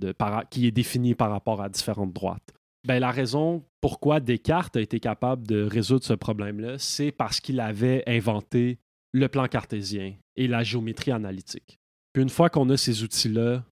qui 0.51 0.67
est 0.67 0.71
défini 0.71 1.15
par 1.15 1.31
rapport 1.31 1.61
à 1.61 1.69
différentes 1.69 2.13
droites. 2.13 2.53
Ben, 2.85 2.99
la 2.99 3.11
raison 3.11 3.63
pourquoi 3.81 4.19
Descartes 4.19 4.75
a 4.77 4.81
été 4.81 4.99
capable 4.99 5.47
de 5.47 5.61
résoudre 5.63 6.03
ce 6.03 6.13
problème-là, 6.13 6.77
c'est 6.77 7.11
parce 7.11 7.39
qu'il 7.39 7.59
avait 7.59 8.03
inventé 8.07 8.79
le 9.13 9.27
plan 9.29 9.47
cartésien 9.47 10.15
et 10.35 10.47
la 10.47 10.63
géométrie 10.63 11.11
analytique. 11.11 11.79
Puis 12.13 12.23
une 12.23 12.29
fois 12.29 12.49
qu'on 12.49 12.69
a 12.69 12.77
ces 12.77 13.03
outils-là, 13.03 13.63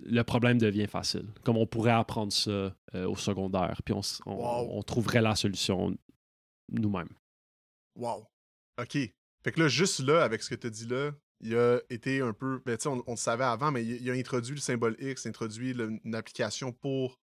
le 0.00 0.22
problème 0.22 0.58
devient 0.58 0.86
facile. 0.86 1.26
Comme 1.44 1.56
on 1.56 1.66
pourrait 1.66 1.90
apprendre 1.92 2.32
ça 2.32 2.50
euh, 2.50 2.72
au 3.06 3.16
secondaire, 3.16 3.80
puis 3.84 3.92
on, 3.94 4.00
s- 4.00 4.20
on- 4.26 4.34
Wow. 4.36 4.68
on 4.72 4.82
trouverait 4.82 5.20
la 5.22 5.34
solution 5.34 5.94
nous-mêmes. 6.72 7.08
Wow. 7.96 8.26
OK. 8.80 8.92
Fait 9.44 9.52
que 9.52 9.60
là, 9.60 9.68
juste 9.68 10.00
là, 10.00 10.22
avec 10.24 10.42
ce 10.42 10.50
que 10.50 10.54
tu 10.54 10.66
as 10.66 10.70
dit 10.70 10.86
là, 10.86 11.12
il 11.40 11.56
a 11.56 11.80
été 11.90 12.20
un 12.20 12.32
peu. 12.32 12.60
Ben, 12.66 12.76
tu 12.76 12.82
sais, 12.84 12.88
on, 12.88 13.02
on 13.06 13.12
le 13.12 13.16
savait 13.16 13.44
avant, 13.44 13.70
mais 13.70 13.84
il, 13.84 14.02
il 14.02 14.10
a 14.10 14.14
introduit 14.14 14.54
le 14.54 14.60
symbole 14.60 14.96
X, 14.98 15.26
introduit 15.26 15.72
le- 15.72 15.98
une 16.04 16.14
application 16.14 16.72
pour 16.72 17.20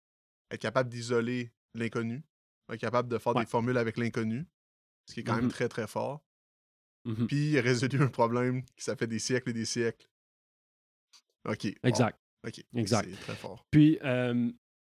être 0.50 0.60
capable 0.62 0.90
d'isoler 0.90 1.52
l'inconnu, 1.74 2.22
être 2.70 2.80
capable 2.80 3.08
de 3.08 3.18
faire 3.18 3.36
Ouais. 3.36 3.44
des 3.46 3.50
formules 3.50 3.78
avec 3.78 3.98
l'inconnu, 3.98 4.46
ce 5.08 5.14
qui 5.14 5.20
est 5.22 5.24
quand 5.24 5.36
même 5.36 5.46
Mhm. 5.46 5.52
très, 5.52 5.70
très 5.70 5.88
fort. 5.88 6.22
Mhm. 7.06 7.28
Puis 7.28 7.52
il 7.52 7.58
a 7.58 7.62
résolu 7.62 8.02
un 8.02 8.08
problème 8.10 8.64
qui 8.76 8.84
ça 8.84 8.96
fait 8.98 9.08
des 9.08 9.20
siècles 9.20 9.50
et 9.50 9.54
des 9.54 9.66
siècles. 9.66 10.08
OK. 11.46 11.66
Exact. 11.84 12.20
OK. 12.46 12.64
Exact. 12.76 13.08
C'est 13.10 13.20
très 13.22 13.36
fort. 13.36 13.66
Puis, 13.72 13.98
euh, 14.04 14.52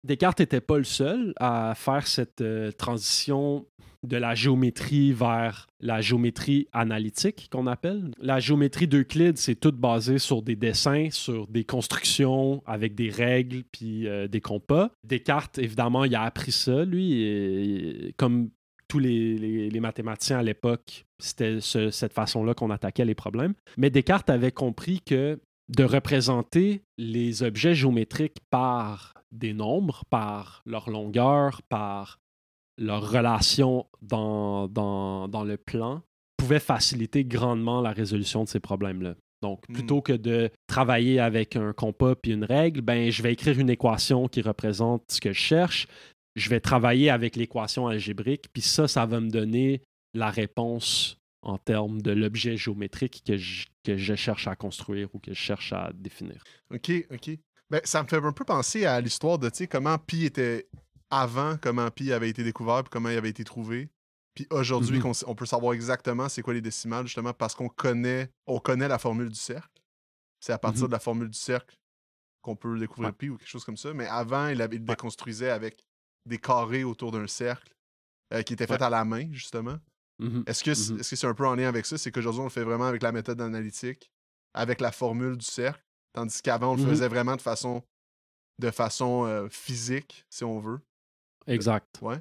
Descartes 0.03 0.39
n'était 0.39 0.61
pas 0.61 0.77
le 0.77 0.83
seul 0.83 1.33
à 1.39 1.73
faire 1.75 2.07
cette 2.07 2.41
euh, 2.41 2.71
transition 2.71 3.65
de 4.03 4.17
la 4.17 4.35
géométrie 4.35 5.13
vers 5.13 5.67
la 5.79 6.01
géométrie 6.01 6.67
analytique 6.73 7.47
qu'on 7.49 7.67
appelle. 7.67 8.11
La 8.19 8.41
géométrie 8.41 8.87
d'Euclide, 8.87 9.37
c'est 9.37 9.55
tout 9.55 9.71
basé 9.71 10.17
sur 10.17 10.41
des 10.41 10.57
dessins, 10.57 11.07
sur 11.09 11.47
des 11.47 11.63
constructions 11.63 12.61
avec 12.65 12.95
des 12.95 13.09
règles 13.09 13.63
puis 13.71 14.07
euh, 14.07 14.27
des 14.27 14.41
compas. 14.41 14.91
Descartes, 15.05 15.57
évidemment, 15.57 16.03
il 16.03 16.15
a 16.15 16.23
appris 16.23 16.51
ça, 16.51 16.83
lui, 16.83 18.13
comme 18.17 18.49
tous 18.89 18.99
les, 18.99 19.79
mathématiciens 19.79 20.39
à 20.39 20.43
l'époque, 20.43 21.05
c'était 21.19 21.61
ce- 21.61 21.89
cette 21.89 22.13
façon-là 22.13 22.53
qu'on 22.53 22.69
attaquait 22.71 23.05
les 23.05 23.15
problèmes. 23.15 23.53
Mais 23.77 23.89
Descartes 23.89 24.29
avait 24.29 24.51
compris 24.51 24.99
que 25.01 25.39
de 25.69 25.83
représenter 25.85 26.83
les 26.97 27.41
objets 27.41 27.73
géométriques 27.73 28.37
par 28.49 29.13
des 29.33 29.53
nombres, 29.53 30.03
par 30.09 30.61
leur 30.65 30.89
longueur, 30.89 31.61
par 31.63 32.19
leur 32.77 33.09
relation 33.09 33.85
dans, 34.01 34.67
dans, 34.67 35.27
dans 35.27 35.43
le 35.43 35.57
plan, 35.57 36.01
pouvait 36.37 36.59
faciliter 36.59 37.23
grandement 37.23 37.81
la 37.81 37.91
résolution 37.91 38.43
de 38.43 38.49
ces 38.49 38.59
problèmes-là. 38.59 39.15
Donc, 39.41 39.67
Mm. 39.67 39.73
plutôt 39.73 40.01
que 40.01 40.13
de 40.13 40.49
travailler 40.67 41.19
avec 41.19 41.55
un 41.55 41.73
compas 41.73 42.15
puis 42.15 42.31
une 42.31 42.45
règle, 42.45 42.81
ben, 42.81 43.11
je 43.11 43.21
vais 43.21 43.33
écrire 43.33 43.59
une 43.59 43.69
équation 43.69 44.27
qui 44.27 44.41
représente 44.41 45.03
ce 45.11 45.19
que 45.19 45.33
je 45.33 45.39
cherche. 45.39 45.87
Je 46.35 46.49
vais 46.49 46.59
travailler 46.61 47.09
avec 47.09 47.35
l'équation 47.35 47.87
algébrique, 47.87 48.45
puis 48.53 48.61
ça, 48.61 48.87
ça 48.87 49.05
va 49.05 49.19
me 49.19 49.29
donner 49.29 49.81
la 50.15 50.29
réponse 50.29 51.17
en 51.43 51.57
termes 51.57 52.01
de 52.01 52.11
l'objet 52.11 52.55
géométrique 52.55 53.21
que 53.25 53.35
je, 53.37 53.67
que 53.83 53.97
je 53.97 54.15
cherche 54.15 54.47
à 54.47 54.55
construire 54.55 55.09
ou 55.13 55.19
que 55.19 55.33
je 55.33 55.39
cherche 55.39 55.73
à 55.73 55.91
définir. 55.93 56.41
OK, 56.73 56.91
OK. 57.11 57.37
Ben, 57.73 57.81
ça 57.85 58.03
me 58.03 58.07
fait 58.07 58.17
un 58.23 58.31
peu 58.31 58.45
penser 58.45 58.85
à 58.85 59.01
l'histoire 59.01 59.39
de 59.39 59.49
comment 59.65 59.97
Pi 59.97 60.25
était 60.25 60.69
avant, 61.09 61.57
comment 61.57 61.89
Pi 61.89 62.13
avait 62.13 62.29
été 62.29 62.43
découvert, 62.43 62.83
puis 62.83 62.91
comment 62.91 63.09
il 63.09 63.17
avait 63.17 63.31
été 63.31 63.43
trouvé. 63.43 63.89
Puis 64.35 64.45
aujourd'hui, 64.51 64.99
Mhm. 64.99 65.07
s- 65.07 65.23
on, 65.27 65.33
peut 65.33 65.47
savoir 65.47 65.73
exactement 65.73 66.29
c'est 66.29 66.43
quoi 66.43 66.53
les 66.53 66.61
décimales, 66.61 67.07
justement, 67.07 67.33
parce 67.33 67.55
qu'on 67.55 67.69
connaît, 67.69 68.29
on 68.45 68.59
connaît 68.59 68.87
la 68.87 68.99
formule 68.99 69.29
du 69.29 69.39
cercle. 69.39 69.81
C'est 70.39 70.53
à 70.53 70.59
partir 70.59 70.83
Mhm. 70.83 70.87
de 70.89 70.91
la 70.91 70.99
formule 70.99 71.29
du 71.31 71.37
cercle 71.39 71.75
qu'on 72.43 72.55
peut 72.55 72.77
découvrir 72.77 73.09
Ouais. 73.09 73.15
Pi 73.17 73.29
ou 73.29 73.37
quelque 73.37 73.49
chose 73.49 73.65
comme 73.65 73.77
ça. 73.77 73.91
Mais 73.91 74.05
avant, 74.05 74.49
il, 74.49 74.61
avait, 74.61 74.75
il 74.75 74.85
déconstruisait 74.85 75.49
avec 75.49 75.83
des 76.27 76.37
carrés 76.37 76.83
autour 76.83 77.11
d'un 77.11 77.25
cercle 77.25 77.73
euh, 78.33 78.43
qui 78.43 78.53
étaient 78.53 78.67
faits 78.67 78.81
Ouais. 78.81 78.85
à 78.85 78.89
la 78.91 79.03
main, 79.03 79.29
justement. 79.31 79.77
Mhm. 80.19 80.43
Est-ce 80.45 80.63
que 80.63 80.73
c'est 80.75 80.93
Mhm. 80.93 80.99
est-ce 80.99 81.09
que 81.09 81.15
c'est 81.15 81.27
un 81.27 81.33
peu 81.33 81.47
en 81.47 81.55
lien 81.55 81.67
avec 81.69 81.87
ça? 81.87 81.97
C'est 81.97 82.11
qu'aujourd'hui, 82.11 82.41
on 82.41 82.45
le 82.45 82.49
fait 82.51 82.63
vraiment 82.63 82.85
avec 82.85 83.01
la 83.01 83.11
méthode 83.11 83.41
analytique, 83.41 84.11
avec 84.53 84.79
la 84.79 84.91
formule 84.91 85.37
du 85.37 85.45
cercle, 85.45 85.82
tandis 86.13 86.41
qu'avant, 86.41 86.73
on 86.73 86.75
le 86.75 86.83
Mhm. 86.83 86.89
faisait 86.89 87.07
vraiment 87.07 87.35
de 87.35 87.41
façon, 87.41 87.83
de 88.59 88.71
façon 88.71 89.25
euh, 89.25 89.47
physique, 89.49 90.25
si 90.29 90.43
on 90.43 90.59
veut. 90.59 90.79
Exact. 91.47 91.99
Ouais? 92.01 92.17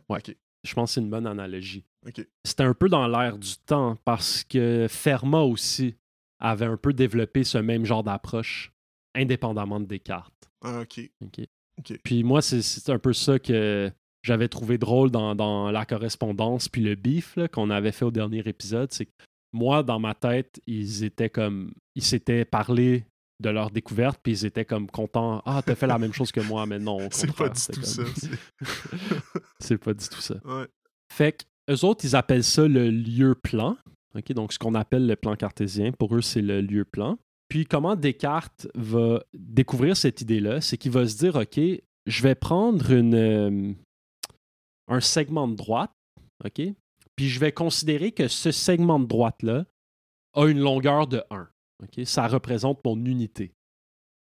Je 0.64 0.74
pense 0.74 0.90
que 0.90 0.94
c'est 0.94 1.00
une 1.00 1.10
bonne 1.10 1.26
analogie. 1.26 1.84
OK. 2.06 2.26
C'était 2.44 2.62
un 2.64 2.74
peu 2.74 2.88
dans 2.88 3.06
l'air 3.08 3.38
du 3.38 3.56
temps 3.66 3.96
parce 4.04 4.44
que 4.44 4.86
Fermat 4.88 5.42
aussi 5.42 5.96
avait 6.40 6.66
un 6.66 6.76
peu 6.76 6.92
développé 6.92 7.44
ce 7.44 7.58
même 7.58 7.84
genre 7.84 8.02
d'approche 8.02 8.72
indépendamment 9.14 9.78
de 9.80 9.86
Descartes. 9.86 10.32
Ah, 10.64 10.80
OK. 10.80 11.00
OK? 11.24 11.40
OK. 11.78 12.00
Puis 12.02 12.22
moi, 12.24 12.42
c'est- 12.42 12.90
un 12.90 12.98
peu 12.98 13.12
ça 13.12 13.38
que 13.38 13.90
j'avais 14.22 14.48
trouvé 14.48 14.78
drôle 14.78 15.10
dans, 15.10 15.34
dans 15.34 15.70
la 15.70 15.84
correspondance 15.84 16.68
puis 16.68 16.80
le 16.82 16.94
beef 16.94 17.38
qu'on 17.52 17.70
avait 17.70 17.92
fait 17.92 18.04
au 18.04 18.10
dernier 18.10 18.42
épisode. 18.46 18.92
C'est 18.92 19.06
que 19.06 19.12
moi, 19.52 19.82
dans 19.82 19.98
ma 19.98 20.14
tête, 20.14 20.60
ils 20.66 21.04
étaient 21.04 21.30
comme. 21.30 21.72
Ils 21.94 22.02
s'étaient 22.04 22.44
parlé 22.44 23.04
de 23.42 23.50
leur 23.50 23.70
découverte, 23.70 24.18
puis 24.22 24.32
ils 24.32 24.46
étaient 24.46 24.64
comme 24.64 24.88
contents. 24.90 25.42
Ah, 25.44 25.62
t'as 25.64 25.74
fait 25.74 25.86
la 25.86 25.98
même 25.98 26.12
chose 26.12 26.32
que 26.32 26.40
moi, 26.40 26.64
mais 26.66 26.78
non. 26.78 26.98
C'est 27.10 27.34
pas 27.34 27.48
du 27.48 27.60
tout 27.60 27.82
ça. 27.82 28.02
c'est- 29.58 29.78
pas 29.78 29.92
du 29.94 30.08
tout 30.08 30.20
ça. 30.20 30.36
Fait 31.12 31.32
que 31.32 31.44
eux 31.72 31.84
autres, 31.84 32.04
ils 32.04 32.16
appellent 32.16 32.44
ça 32.44 32.66
le 32.66 32.90
lieu-plan. 32.90 33.76
OK, 34.14 34.32
donc, 34.32 34.52
ce 34.52 34.58
qu'on 34.58 34.74
appelle 34.74 35.06
le 35.06 35.16
plan 35.16 35.36
cartésien, 35.36 35.92
pour 35.92 36.14
eux, 36.14 36.20
c'est 36.22 36.42
le 36.42 36.60
lieu-plan. 36.60 37.18
Puis, 37.48 37.66
comment 37.66 37.96
Descartes 37.96 38.66
va 38.74 39.22
découvrir 39.34 39.96
cette 39.96 40.20
idée-là, 40.20 40.60
c'est 40.60 40.76
qu'il 40.78 40.90
va 40.92 41.06
se 41.06 41.16
dire 41.16 41.36
OK, 41.36 41.58
je 42.06 42.22
vais 42.22 42.34
prendre 42.34 42.90
une, 42.90 43.14
euh, 43.14 43.72
un 44.88 45.00
segment 45.00 45.48
de 45.48 45.54
droite, 45.54 45.92
OK, 46.44 46.62
puis 47.16 47.28
je 47.28 47.38
vais 47.40 47.52
considérer 47.52 48.12
que 48.12 48.26
ce 48.28 48.50
segment 48.52 48.98
de 48.98 49.06
droite-là 49.06 49.64
a 50.34 50.46
une 50.46 50.60
longueur 50.60 51.06
de 51.06 51.22
1. 51.30 51.48
Ça 52.04 52.26
représente 52.28 52.84
mon 52.84 52.96
unité. 53.04 53.52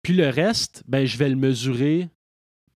Puis 0.03 0.13
le 0.13 0.29
reste, 0.29 0.83
ben, 0.87 1.05
je 1.05 1.17
vais 1.17 1.29
le 1.29 1.35
mesurer 1.35 2.09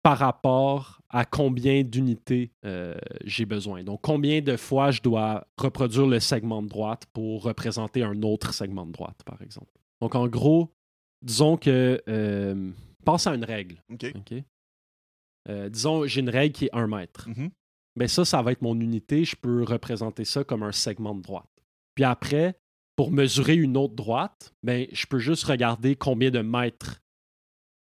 par 0.04 0.18
rapport 0.18 1.01
à 1.10 1.25
combien 1.25 1.84
d'unités 1.84 2.51
euh, 2.66 2.96
j'ai 3.24 3.46
besoin. 3.46 3.84
Donc, 3.84 4.01
combien 4.01 4.42
de 4.42 4.56
fois 4.58 4.92
je 4.92 5.01
dois 5.01 5.46
reproduire 5.58 6.08
le 6.08 6.20
segment 6.20 6.63
de 6.63 6.70
droite 6.70 7.06
pour 7.13 7.44
représenter 7.44 8.01
un 8.01 8.24
autre 8.24 8.54
segment 8.54 8.86
de 8.86 8.92
droite, 8.92 9.22
par 9.25 9.42
exemple. 9.42 9.72
Donc, 10.01 10.16
en 10.16 10.28
gros, 10.28 10.74
disons 11.22 11.58
que... 11.58 12.01
euh, 12.08 12.72
pense 13.04 13.28
à 13.28 13.36
une 13.36 13.44
règle. 13.44 13.82
OK. 13.92 14.06
OK? 14.16 14.44
Euh, 15.50 15.70
disons, 15.70 16.06
j'ai 16.06 16.22
une 16.22 16.30
règle 16.30 16.54
qui 16.54 16.66
est 16.66 16.74
1 16.75 16.88
mètre. 16.88 17.28
Mhm. 17.30 17.50
Ben 17.98 18.08
ça, 18.08 18.24
ça 18.24 18.42
va 18.42 18.54
être 18.54 18.62
mon 18.62 18.80
unité. 18.80 19.25
Je 19.25 19.36
peux 19.36 19.63
représenter 19.63 20.24
ça 20.24 20.44
comme 20.44 20.63
un 20.63 20.72
segment 20.72 21.13
de 21.13 21.22
droite. 21.22 21.50
Puis 21.96 22.04
après, 22.04 22.56
pour 22.96 23.12
mesurer 23.12 23.56
une 23.56 23.78
autre 23.78 23.96
droite, 23.96 24.54
ben, 24.64 24.88
je 24.92 25.06
peux 25.06 25.20
juste 25.20 25.44
regarder 25.46 25.96
combien 25.96 26.30
de 26.32 26.40
mètres 26.42 27.02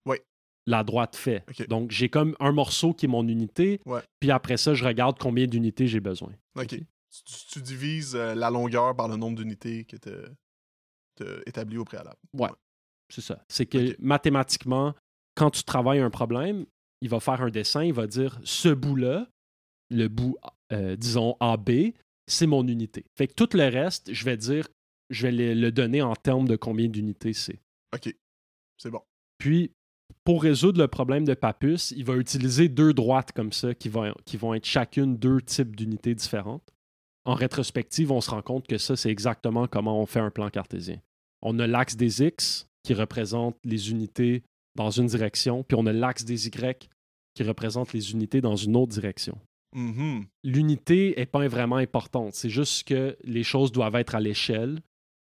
Ouais. 0.07 0.23
la 0.67 0.85
droite 0.85 1.17
fait. 1.17 1.45
Donc, 1.69 1.91
j'ai 1.91 2.09
comme 2.09 2.37
un 2.41 2.53
morceau 2.53 2.93
qui 2.95 3.07
est 3.07 3.09
mon 3.09 3.27
unité. 3.27 3.81
Ouais. 3.87 4.01
Puis 4.21 4.31
après 4.31 4.57
ça, 4.57 4.75
je 4.75 4.85
regarde 4.85 5.19
combien 5.19 5.47
d'unités 5.47 5.87
j'ai 5.87 6.01
besoin. 6.01 6.33
OK. 6.57 6.69
Tu, 6.69 6.85
tu 7.51 7.63
divises 7.63 8.15
euh, 8.15 8.35
la 8.35 8.51
longueur 8.51 8.95
par 8.95 9.09
le 9.09 9.17
nombre 9.17 9.37
d'unités 9.39 9.85
que 9.85 9.97
tu 9.97 10.09
as 10.11 11.25
établi 11.47 11.79
au 11.79 11.85
préalable. 11.85 12.19
C'est 13.13 13.23
ça. 13.23 13.43
C'est 13.49 13.65
que 13.67 13.97
mathématiquement, 13.99 14.95
quand 15.35 15.51
tu 15.51 15.65
travailles 15.65 16.01
un 16.01 16.11
problème, 16.11 16.67
il 17.01 17.09
va 17.09 17.21
faire 17.21 17.41
un 17.41 17.49
dessin, 17.51 17.83
il 17.85 17.95
va 17.95 18.07
dire 18.07 18.39
ce 18.45 18.69
bout-là, 18.69 19.27
le 19.91 20.09
bout, 20.09 20.37
euh, 20.73 20.95
disons, 20.97 21.37
AB, 21.41 21.71
c'est 22.27 22.47
mon 22.47 22.67
unité. 22.69 23.07
Fait 23.17 23.27
que 23.27 23.33
tout 23.33 23.49
le 23.57 23.65
reste, 23.69 24.13
je 24.13 24.25
vais 24.27 24.37
dire, 24.37 24.69
je 25.11 25.27
vais 25.27 25.33
le, 25.33 25.55
le 25.55 25.73
donner 25.73 26.03
en 26.03 26.15
termes 26.15 26.49
de 26.49 26.57
combien 26.57 26.89
d'unités 26.89 27.33
c'est. 27.33 27.61
OK. 27.95 28.15
C'est 28.77 28.91
bon. 28.91 29.03
Puis, 29.39 29.73
pour 30.25 30.43
résoudre 30.43 30.81
le 30.81 30.89
problème 30.89 31.25
de 31.25 31.35
Papus, 31.35 31.93
il 31.93 32.05
va 32.05 32.17
utiliser 32.17 32.69
deux 32.69 32.93
droites 32.93 33.33
comme 33.33 33.53
ça 33.53 33.75
qui 33.75 33.89
vont, 33.89 34.13
qui 34.25 34.37
vont 34.37 34.55
être 34.55 34.65
chacune 34.65 35.17
deux 35.17 35.41
types 35.41 35.77
d'unités 35.77 36.15
différentes. 36.15 36.69
En 37.25 37.35
rétrospective, 37.35 38.11
on 38.11 38.21
se 38.21 38.31
rend 38.31 38.43
compte 38.43 38.67
que 38.67 38.79
ça, 38.79 38.97
c'est 38.97 39.11
exactement 39.11 39.67
comment 39.67 40.01
on 40.01 40.07
fait 40.07 40.21
un 40.21 40.31
plan 40.31 40.51
cartésien. 40.51 41.01
On 41.43 41.59
a 41.59 41.67
l'axe 41.67 41.97
des 41.97 42.23
X 42.23 42.69
qui 42.83 42.95
représente 42.95 43.57
les 43.65 43.91
unités 43.91 44.43
dans 44.75 44.91
une 44.91 45.07
direction, 45.07 45.63
puis 45.63 45.77
on 45.79 45.87
a 45.87 45.93
l'axe 45.93 46.25
des 46.25 46.47
Y 46.47 46.89
qui 47.35 47.43
représente 47.43 47.93
les 47.93 48.13
unités 48.13 48.41
dans 48.41 48.57
une 48.57 48.77
autre 48.77 48.93
direction. 48.93 49.39
Mhm. 49.75 50.27
L'unité 50.45 51.15
n'est 51.17 51.27
pas 51.27 51.47
vraiment 51.49 51.77
importante. 51.77 52.35
C'est 52.35 52.49
juste 52.49 52.89
que 52.89 53.17
les 53.25 53.43
choses 53.45 53.73
doivent 53.73 53.97
être 53.97 54.15
à 54.15 54.21
l'échelle. 54.21 54.81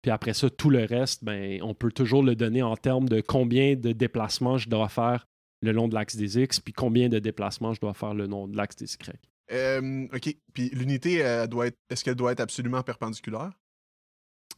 Puis 0.03 0.11
après 0.11 0.33
ça, 0.33 0.49
tout 0.49 0.69
le 0.69 0.83
reste, 0.83 1.23
ben, 1.23 1.59
on 1.63 1.73
peut 1.73 1.91
toujours 1.91 2.21
le 2.21 2.35
donner 2.35 2.61
en 2.61 2.75
termes 2.75 3.09
de 3.09 3.21
combien 3.21 3.75
de 3.75 3.93
déplacements 3.93 4.59
je 4.59 4.69
dois 4.69 4.89
faire 4.89 5.25
le 5.61 5.71
long 5.71 5.87
de 5.87 5.95
l'axe 5.95 6.15
des 6.15 6.37
X, 6.37 6.59
puis 6.59 6.73
combien 6.73 7.09
de 7.09 7.19
déplacements 7.19 7.73
je 7.73 7.79
dois 7.79 7.93
faire 7.93 8.13
le 8.13 8.27
long 8.27 8.47
de 8.47 8.55
l'axe 8.55 8.75
des 8.75 8.93
Y. 8.93 9.17
Euh, 9.51 10.07
OK. 10.13 10.35
Puis 10.53 10.69
l'unité, 10.69 11.47
doit 11.49 11.67
être. 11.67 11.77
Est-ce 11.89 12.03
qu'elle 12.03 12.15
doit 12.15 12.33
être 12.33 12.41
absolument 12.41 12.83
perpendiculaire? 12.83 13.51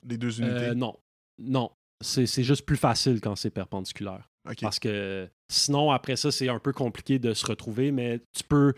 Les 0.03 0.17
deux 0.17 0.41
unités? 0.41 0.69
Euh, 0.69 0.73
non, 0.73 0.97
non. 1.37 1.71
C'est 2.01 2.25
c'est 2.25 2.43
juste 2.43 2.65
plus 2.65 2.77
facile 2.77 3.21
quand 3.21 3.35
c'est 3.35 3.51
perpendiculaire. 3.51 4.29
OK. 4.49 4.61
Parce 4.61 4.79
que 4.79 5.29
sinon, 5.49 5.91
après 5.91 6.15
ça, 6.15 6.31
c'est 6.31 6.49
un 6.49 6.59
peu 6.59 6.73
compliqué 6.73 7.19
de 7.19 7.33
se 7.33 7.45
retrouver, 7.45 7.91
mais 7.91 8.19
tu 8.33 8.43
peux. 8.43 8.73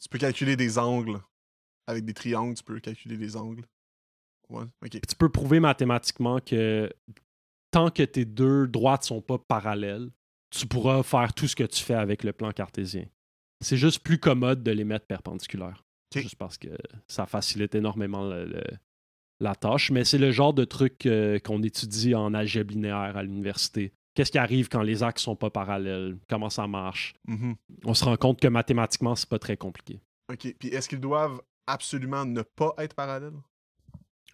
Tu 0.00 0.08
peux 0.08 0.18
calculer 0.18 0.56
des 0.56 0.78
angles. 0.78 1.20
Avec 1.86 2.04
des 2.04 2.14
triangles, 2.14 2.54
tu 2.54 2.64
peux 2.64 2.80
calculer 2.80 3.16
des 3.16 3.36
angles. 3.36 3.64
Ouais. 4.50 4.64
Tu 4.90 5.16
peux 5.16 5.28
prouver 5.28 5.60
mathématiquement 5.60 6.40
que 6.40 6.90
tant 7.70 7.90
que 7.90 8.02
tes 8.02 8.24
deux 8.24 8.66
droites 8.66 9.04
sont 9.04 9.20
pas 9.20 9.38
parallèles, 9.38 10.10
tu 10.50 10.66
pourras 10.66 11.02
faire 11.02 11.34
tout 11.34 11.46
ce 11.46 11.54
que 11.56 11.64
tu 11.64 11.82
fais 11.82 11.94
avec 11.94 12.24
le 12.24 12.32
plan 12.32 12.50
cartésien. 12.52 13.06
C'est 13.60 13.76
juste 13.76 14.00
plus 14.02 14.18
commode 14.18 14.62
de 14.62 14.70
les 14.70 14.84
mettre 14.84 15.06
perpendiculaires. 15.06 15.84
Juste 16.14 16.36
parce 16.36 16.56
que 16.56 16.68
ça 17.08 17.26
facilite 17.26 17.74
énormément 17.74 18.26
le- 18.26 18.46
le- 18.46 18.64
la 19.40 19.54
tâche. 19.54 19.90
Mais 19.90 20.04
c'est 20.04 20.16
le 20.18 20.30
genre 20.32 20.54
de 20.54 20.64
truc 20.64 21.04
euh, 21.04 21.38
qu'on 21.38 21.62
étudie 21.62 22.14
en 22.14 22.32
algèbre 22.32 22.72
linéaire 22.72 23.16
à 23.16 23.22
l'université. 23.22 23.92
Qu'est-ce 24.14 24.32
qui 24.32 24.38
arrive 24.38 24.68
quand 24.68 24.80
les 24.82 25.02
axes 25.02 25.22
sont 25.22 25.36
pas 25.36 25.50
parallèles? 25.50 26.16
Comment 26.28 26.48
ça 26.50 26.66
marche? 26.66 27.14
Mhm. 27.28 27.54
On 27.84 27.92
se 27.94 28.04
rend 28.04 28.16
compte 28.16 28.40
que 28.40 28.48
mathématiquement, 28.48 29.14
c'est 29.14 29.28
pas 29.28 29.38
très 29.38 29.56
compliqué. 29.58 30.00
OK. 30.32 30.54
Puis 30.58 30.68
est-ce 30.70 30.88
qu'ils 30.88 31.00
doivent 31.00 31.40
absolument 31.66 32.24
ne 32.24 32.40
pas 32.42 32.72
être 32.78 32.94
parallèles? 32.94 33.36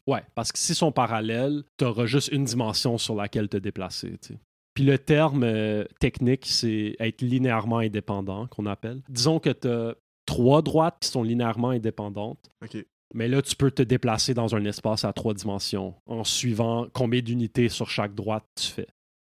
Ouais, 0.06 0.22
parce 0.34 0.52
que 0.52 0.58
s'ils 0.58 0.74
sont 0.74 0.92
parallèles, 0.92 1.64
tu 1.78 1.84
auras 1.84 2.06
juste 2.06 2.28
une 2.28 2.44
dimension 2.44 2.98
sur 2.98 3.14
laquelle 3.14 3.48
te 3.48 3.56
déplacer. 3.56 4.18
Puis 4.74 4.84
le 4.84 4.98
terme 4.98 5.44
euh, 5.44 5.84
technique, 6.00 6.46
c'est 6.46 6.96
être 6.98 7.22
linéairement 7.22 7.78
indépendant, 7.78 8.46
qu'on 8.48 8.66
appelle. 8.66 9.02
Disons 9.08 9.38
que 9.38 9.50
tu 9.50 9.68
as 9.68 9.94
trois 10.26 10.62
droites 10.62 10.98
qui 11.00 11.08
sont 11.08 11.22
linéairement 11.22 11.70
indépendantes, 11.70 12.50
OK. 12.62 12.84
mais 13.14 13.28
là, 13.28 13.40
tu 13.40 13.56
peux 13.56 13.70
te 13.70 13.82
déplacer 13.82 14.34
dans 14.34 14.54
un 14.54 14.64
espace 14.64 15.04
à 15.04 15.12
trois 15.12 15.34
dimensions 15.34 15.94
en 16.06 16.24
suivant 16.24 16.86
combien 16.92 17.20
d'unités 17.20 17.68
sur 17.68 17.88
chaque 17.88 18.14
droite 18.14 18.44
tu 18.56 18.68
fais. 18.68 18.88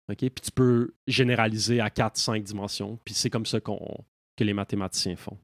OK? 0.09 0.17
Puis 0.17 0.41
tu 0.43 0.51
peux 0.51 0.93
généraliser 1.07 1.79
à 1.79 1.89
quatre, 1.89 2.17
cinq 2.17 2.43
dimensions. 2.43 2.99
Puis 3.05 3.13
c'est 3.13 3.29
comme 3.29 3.45
ça 3.45 3.59
qu'on, 3.59 4.03
que 4.35 4.43
les 4.43 4.53
mathématiciens 4.53 5.15
font. 5.15 5.37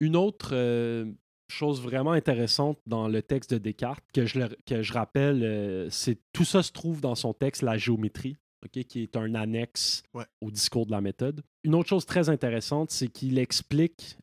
Une 0.00 0.16
autre 0.16 0.50
euh, 0.52 1.04
chose 1.50 1.80
vraiment 1.82 2.12
intéressante 2.12 2.78
dans 2.86 3.08
le 3.08 3.22
texte 3.22 3.52
de 3.54 3.58
Descartes, 3.58 4.04
que 4.12 4.26
je, 4.26 4.38
le- 4.40 4.56
que 4.66 4.82
je 4.82 4.92
rappelle, 4.92 5.42
euh, 5.42 5.88
c'est 5.90 6.18
tout 6.32 6.44
ça 6.44 6.62
se 6.62 6.72
trouve 6.72 7.00
dans 7.00 7.14
son 7.14 7.32
texte 7.32 7.62
La 7.62 7.76
géométrie, 7.78 8.36
qui 8.70 9.02
est 9.02 9.16
un 9.16 9.34
annexe 9.34 10.02
Ouais. 10.14 10.26
au 10.40 10.50
discours 10.50 10.84
de 10.86 10.90
la 10.90 11.00
méthode. 11.00 11.42
Une 11.64 11.74
autre 11.74 11.88
chose 11.88 12.04
très 12.06 12.28
intéressante, 12.28 12.90
c'est 12.90 13.08
qu'il 13.08 13.38
explique 13.38 14.18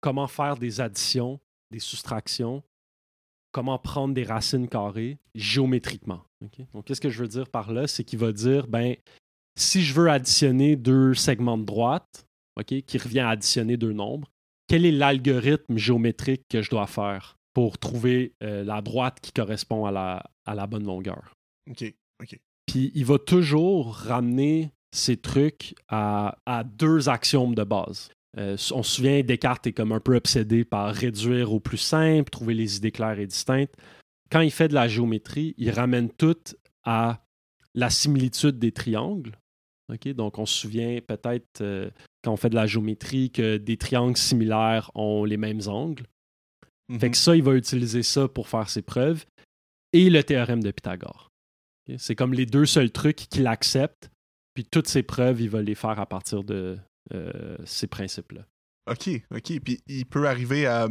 comment 0.00 0.26
faire 0.26 0.56
des 0.56 0.80
additions, 0.80 1.38
des 1.70 1.78
soustractions, 1.78 2.62
comment 3.52 3.78
prendre 3.78 4.14
des 4.14 4.24
racines 4.24 4.68
carrées 4.68 5.18
géométriquement. 5.34 6.22
Donc, 6.72 6.84
qu'est-ce 6.84 7.00
que 7.00 7.10
je 7.10 7.20
veux 7.22 7.28
dire 7.28 7.48
par 7.48 7.72
là? 7.72 7.86
C'est 7.86 8.04
qu'il 8.04 8.18
va 8.18 8.32
dire, 8.32 8.66
ben, 8.68 8.94
si 9.56 9.82
je 9.82 9.92
veux 9.94 10.08
additionner 10.08 10.76
deux 10.76 11.14
segments 11.14 11.58
de 11.58 11.64
droite, 11.64 12.26
qui 12.66 12.98
revient 12.98 13.20
à 13.20 13.30
additionner 13.30 13.76
deux 13.76 13.92
nombres, 13.92 14.30
quel 14.68 14.86
est 14.86 14.92
l'algorithme 14.92 15.76
géométrique 15.76 16.42
que 16.48 16.62
je 16.62 16.70
dois 16.70 16.86
faire 16.86 17.36
pour 17.54 17.78
trouver 17.78 18.34
euh, 18.42 18.62
la 18.62 18.82
droite 18.82 19.18
qui 19.20 19.32
correspond 19.32 19.86
à 19.86 19.90
la, 19.90 20.22
à 20.46 20.54
la 20.54 20.66
bonne 20.66 20.84
longueur? 20.84 21.34
OK. 21.68 21.92
OK. 22.22 22.38
Puis 22.66 22.92
il 22.94 23.04
va 23.04 23.18
toujours 23.18 23.94
ramener 23.94 24.70
ces 24.94 25.16
trucs 25.16 25.74
à, 25.88 26.36
à 26.46 26.64
deux 26.64 27.08
axiomes 27.08 27.54
de 27.54 27.64
base. 27.64 28.10
Euh, 28.36 28.56
on 28.72 28.82
se 28.82 28.96
souvient, 28.96 29.22
Descartes 29.22 29.66
est 29.66 29.72
comme 29.72 29.92
un 29.92 30.00
peu 30.00 30.16
obsédé 30.16 30.64
par 30.64 30.94
réduire 30.94 31.52
au 31.52 31.60
plus 31.60 31.78
simple, 31.78 32.30
trouver 32.30 32.54
les 32.54 32.76
idées 32.76 32.92
claires 32.92 33.18
et 33.18 33.26
distinctes. 33.26 33.74
Quand 34.30 34.40
il 34.40 34.50
fait 34.50 34.68
de 34.68 34.74
la 34.74 34.86
géométrie, 34.86 35.54
il 35.56 35.70
ramène 35.70 36.10
tout 36.10 36.36
à 36.84 37.24
la 37.74 37.90
similitude 37.90 38.58
des 38.58 38.72
triangles. 38.72 39.32
OK? 39.92 40.08
Donc, 40.08 40.38
on 40.38 40.44
se 40.44 40.54
souvient 40.54 40.98
peut-être 41.00 41.62
euh, 41.62 41.90
quand 42.28 42.34
on 42.34 42.36
fait 42.36 42.50
de 42.50 42.54
la 42.54 42.66
géométrie 42.66 43.30
que 43.30 43.56
des 43.56 43.78
triangles 43.78 44.18
similaires 44.18 44.90
ont 44.94 45.24
les 45.24 45.38
mêmes 45.38 45.62
angles. 45.66 46.04
Fait 47.00 47.06
Mhm. 47.06 47.10
que 47.12 47.16
ça, 47.16 47.34
il 47.36 47.42
va 47.42 47.54
utiliser 47.54 48.02
ça 48.02 48.28
pour 48.28 48.48
faire 48.48 48.68
ses 48.68 48.82
preuves. 48.82 49.24
Et 49.94 50.10
le 50.10 50.22
théorème 50.22 50.62
de 50.62 50.70
Pythagore. 50.70 51.30
C'est 51.96 52.14
comme 52.14 52.34
les 52.34 52.44
deux 52.44 52.66
seuls 52.66 52.90
trucs 52.90 53.16
qu'il 53.16 53.46
accepte. 53.46 54.10
Puis 54.52 54.66
toutes 54.66 54.88
ses 54.88 55.02
preuves, 55.02 55.40
il 55.40 55.48
va 55.48 55.62
les 55.62 55.74
faire 55.74 55.98
à 55.98 56.04
partir 56.06 56.44
de 56.44 56.76
euh, 57.14 57.56
ces 57.64 57.86
principes-là. 57.86 58.44
OK, 58.90 59.08
OK. 59.34 59.60
Puis 59.60 59.80
il 59.86 60.04
peut 60.04 60.28
arriver 60.28 60.66
à. 60.66 60.86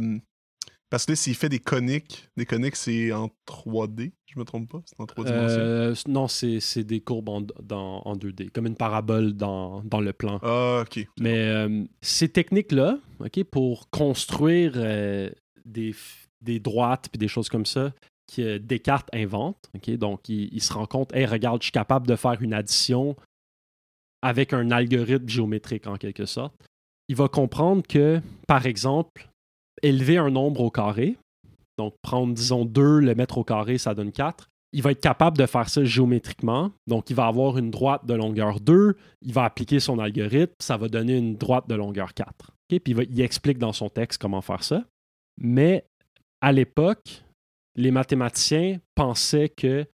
Parce 0.90 1.04
que 1.04 1.12
là, 1.12 1.16
s'il 1.16 1.34
fait 1.34 1.48
des 1.50 1.58
coniques, 1.58 2.28
des 2.36 2.46
coniques, 2.46 2.76
c'est 2.76 3.12
en 3.12 3.28
3D, 3.46 4.12
je 4.26 4.38
me 4.38 4.44
trompe 4.44 4.70
pas? 4.70 4.80
C'est 4.86 4.98
en 4.98 5.04
3 5.06 5.24
dimensions? 5.24 5.58
Euh, 5.60 5.94
non, 6.06 6.28
c'est 6.28 6.60
c'est 6.60 6.84
des 6.84 7.00
courbes 7.00 7.28
en, 7.28 7.42
dans- 7.42 8.00
en 8.06 8.16
2D, 8.16 8.50
comme 8.50 8.66
une 8.66 8.76
parabole 8.76 9.34
dans, 9.34 9.82
dans 9.84 10.00
le 10.00 10.12
plan. 10.14 10.38
Ah, 10.42 10.82
OK. 10.86 11.06
Mais 11.20 11.36
euh, 11.48 11.84
ces 12.00 12.28
techniques-là, 12.30 12.98
ok, 13.20 13.44
pour 13.44 13.90
construire 13.90 14.72
euh, 14.76 15.30
des, 15.66 15.94
des 16.40 16.58
droites 16.58 17.08
puis 17.12 17.18
des 17.18 17.28
choses 17.28 17.50
comme 17.50 17.66
ça, 17.66 17.92
que 18.34 18.56
Descartes 18.58 19.08
invente, 19.14 19.70
ok, 19.74 19.90
donc 19.96 20.28
il, 20.30 20.48
il 20.54 20.62
se 20.62 20.72
rend 20.72 20.86
compte, 20.86 21.14
hey, 21.14 21.26
regarde, 21.26 21.60
je 21.60 21.66
suis 21.66 21.72
capable 21.72 22.06
de 22.06 22.16
faire 22.16 22.40
une 22.40 22.54
addition 22.54 23.14
avec 24.22 24.52
un 24.52 24.70
algorithme 24.70 25.28
géométrique 25.28 25.86
en 25.86 25.96
quelque 25.96 26.26
sorte. 26.26 26.54
Il 27.08 27.16
va 27.16 27.28
comprendre 27.28 27.82
que, 27.86 28.20
par 28.46 28.66
exemple, 28.66 29.28
élever 29.82 30.16
un 30.16 30.30
nombre 30.30 30.60
au 30.60 30.70
carré, 30.70 31.16
donc 31.78 31.94
prendre, 32.02 32.34
disons, 32.34 32.64
2, 32.64 33.00
le 33.00 33.14
mettre 33.14 33.38
au 33.38 33.44
carré, 33.44 33.78
ça 33.78 33.94
donne 33.94 34.12
4. 34.12 34.48
Il 34.72 34.82
va 34.82 34.90
être 34.90 35.00
capable 35.00 35.38
de 35.38 35.46
faire 35.46 35.68
ça 35.68 35.84
géométriquement. 35.84 36.72
Donc, 36.86 37.08
il 37.08 37.16
va 37.16 37.26
avoir 37.26 37.56
une 37.56 37.70
droite 37.70 38.04
de 38.04 38.14
longueur 38.14 38.60
2, 38.60 38.96
il 39.22 39.32
va 39.32 39.44
appliquer 39.44 39.80
son 39.80 39.98
algorithme, 39.98 40.52
ça 40.58 40.76
va 40.76 40.88
donner 40.88 41.16
une 41.16 41.36
droite 41.36 41.68
de 41.68 41.74
longueur 41.74 42.12
4. 42.12 42.28
OK? 42.30 42.80
Puis 42.80 42.92
il, 42.92 43.08
il 43.10 43.20
explique 43.20 43.58
dans 43.58 43.72
son 43.72 43.88
texte 43.88 44.20
comment 44.20 44.42
faire 44.42 44.62
ça. 44.62 44.84
Mais 45.40 45.84
à 46.40 46.52
l'époque, 46.52 47.24
les 47.76 47.90
mathématiciens 47.90 48.80
pensaient 48.94 49.48
que 49.48 49.86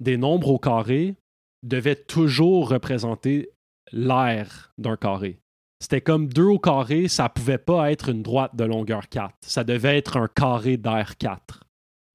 des 0.00 0.16
nombres 0.16 0.50
au 0.50 0.58
carré 0.58 1.14
devaient 1.62 1.96
toujours 1.96 2.70
représenter 2.70 3.50
l'aire 3.92 4.72
d'un 4.78 4.96
carré. 4.96 5.38
C'était 5.80 6.00
comme 6.00 6.28
2 6.28 6.42
au 6.44 6.58
carré, 6.58 7.06
ça 7.08 7.28
pouvait 7.28 7.58
pas 7.58 7.92
être 7.92 8.08
une 8.08 8.22
droite 8.22 8.56
de 8.56 8.64
longueur 8.64 9.08
4. 9.08 9.34
Ça 9.42 9.62
devait 9.62 9.98
être 9.98 10.16
un 10.16 10.28
carré 10.28 10.76
d'air 10.76 11.16
4. 11.18 11.64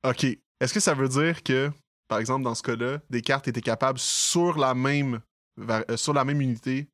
OK. 0.07 0.23
Est-ce 0.59 0.73
que 0.73 0.79
ça 0.79 0.93
veut 0.93 1.07
dire 1.09 1.43
que, 1.43 1.71
par 2.07 2.19
exemple, 2.19 2.43
dans 2.43 2.55
ce 2.55 2.63
cas-là, 2.63 2.99
Descartes 3.09 3.47
était 3.47 3.61
capable 3.61 3.99
sur 3.99 4.57
la 4.57 4.73
même, 4.73 5.21
euh, 5.59 5.97
sur 5.97 6.13
la 6.13 6.25
même 6.25 6.41
unité 6.41 6.87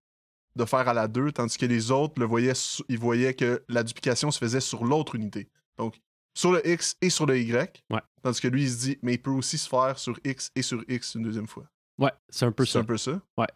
de 0.56 0.66
faire 0.66 0.88
à 0.88 0.94
la 0.94 1.08
2, 1.08 1.32
tandis 1.32 1.58
que 1.58 1.66
les 1.66 1.92
autres 1.92 2.16
le 2.20 2.26
voyaient, 2.26 2.54
ils 2.90 3.00
voyaient 3.00 3.34
que 3.34 3.64
la 3.70 3.84
duplication 3.84 4.32
se 4.32 4.40
faisait 4.40 4.60
sur 4.60 4.84
l'autre 4.84 5.16
unité. 5.16 5.48
Donc, 5.78 6.00
sur 6.34 6.52
le 6.52 6.68
X 6.68 6.98
et 7.02 7.10
sur 7.10 7.26
le 7.26 7.40
Y. 7.40 7.84
Ouais. 7.90 8.02
Tandis 8.24 8.42
que 8.42 8.48
lui, 8.48 8.64
il 8.64 8.70
se 8.70 8.78
dit, 8.80 8.98
mais 9.02 9.14
il 9.14 9.22
peut 9.22 9.32
aussi 9.32 9.58
se 9.58 9.70
faire 9.70 9.98
sur 10.00 10.20
X 10.26 10.52
et 10.56 10.62
sur 10.62 10.84
X 10.88 11.16
une 11.16 11.24
deuxième 11.24 11.48
fois. 11.48 11.66
Ouais, 11.98 12.12
c'est 12.30 12.46
un 12.46 12.52
peu 12.52 12.66
C'est 12.66 12.74
ça. 12.74 12.80
un 12.80 12.84
peu 12.84 12.98
ça? 12.98 13.22
Ouais. 13.38 13.48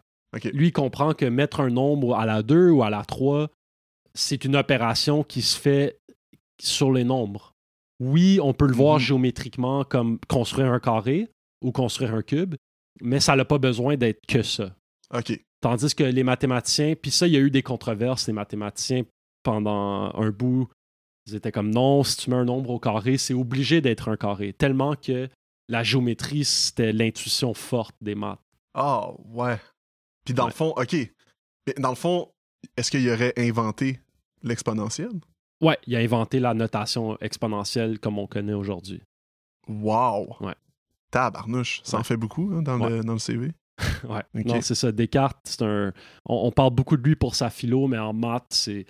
Lui 0.52 0.68
il 0.68 0.72
comprend 0.72 1.12
que 1.14 1.24
mettre 1.26 1.60
un 1.60 1.70
nombre 1.70 2.16
à 2.16 2.24
la 2.26 2.42
2 2.42 2.70
ou 2.70 2.82
à 2.82 2.90
la 2.90 3.04
3, 3.04 3.48
c'est 4.14 4.44
une 4.44 4.56
opération 4.56 5.22
qui 5.24 5.42
se 5.42 5.58
fait 5.58 5.98
sur 6.60 6.92
les 6.92 7.04
nombres. 7.04 7.52
Oui, 8.00 8.40
on 8.42 8.52
peut 8.52 8.66
le 8.66 8.74
voir 8.74 8.94
Mhm. 8.96 9.00
géométriquement 9.00 9.84
comme 9.84 10.18
construire 10.28 10.72
un 10.72 10.80
carré 10.80 11.28
ou 11.62 11.70
construire 11.72 12.14
un 12.14 12.22
cube, 12.22 12.54
mais 13.00 13.20
ça 13.20 13.36
n'a 13.36 13.44
pas 13.44 13.58
besoin 13.58 13.96
d'être 13.96 14.20
que 14.26 14.42
ça. 14.42 14.74
OK. 15.14 15.38
Tandis 15.60 15.94
que 15.94 16.02
les 16.02 16.24
mathématiciens, 16.24 16.94
puis 17.00 17.10
ça, 17.10 17.26
il 17.26 17.34
y 17.34 17.36
a 17.36 17.40
eu 17.40 17.50
des 17.50 17.62
controverses, 17.62 18.26
les 18.26 18.32
mathématiciens, 18.32 19.04
pendant 19.44 20.12
un 20.14 20.30
bout, 20.30 20.68
ils 21.26 21.36
étaient 21.36 21.52
comme 21.52 21.70
non, 21.70 22.02
si 22.02 22.16
tu 22.16 22.30
mets 22.30 22.36
un 22.36 22.44
nombre 22.44 22.70
au 22.70 22.80
carré, 22.80 23.16
c'est 23.18 23.34
obligé 23.34 23.80
d'être 23.80 24.08
un 24.08 24.16
carré. 24.16 24.52
Tellement 24.52 24.96
que 24.96 25.28
la 25.68 25.82
géométrie, 25.84 26.44
c'était 26.44 26.92
l'intuition 26.92 27.54
forte 27.54 27.94
des 28.00 28.16
maths. 28.16 28.40
Ah, 28.74 29.10
ouais. 29.32 29.58
Puis 30.24 30.34
dans 30.34 30.44
Ouais. 30.44 30.50
le 30.50 30.54
fond, 30.54 30.74
OK. 30.76 30.96
Dans 31.78 31.90
le 31.90 31.94
fond, 31.96 32.30
est-ce 32.76 32.90
qu'il 32.90 33.08
aurait 33.10 33.32
inventé 33.36 34.00
l'exponentielle? 34.42 35.20
Ouais, 35.60 35.78
il 35.86 35.94
a 35.96 36.00
inventé 36.00 36.40
la 36.40 36.54
notation 36.54 37.16
exponentielle 37.20 37.98
comme 38.00 38.18
on 38.18 38.26
connaît 38.26 38.52
aujourd'hui. 38.52 39.00
Wow! 39.68 40.36
Ouais. 40.40 40.54
Tabarnouche, 41.10 41.80
ça 41.84 41.98
en 41.98 42.02
fait 42.02 42.16
beaucoup 42.16 42.50
hein, 42.54 42.62
dans, 42.62 42.76
le, 42.78 43.02
dans 43.02 43.12
le 43.12 43.18
CV. 43.18 43.52
Ouais. 44.08 44.22
Ok. 44.34 44.44
Non, 44.46 44.60
c'est 44.60 44.74
ça. 44.74 44.92
Descartes, 44.92 45.38
c'est 45.44 45.62
un. 45.62 45.92
On, 46.26 46.46
on 46.46 46.50
parle 46.52 46.74
beaucoup 46.74 46.96
de 46.96 47.02
lui 47.02 47.16
pour 47.16 47.34
sa 47.34 47.50
philo, 47.50 47.86
mais 47.88 47.98
en 47.98 48.12
maths, 48.12 48.46
c'est. 48.50 48.86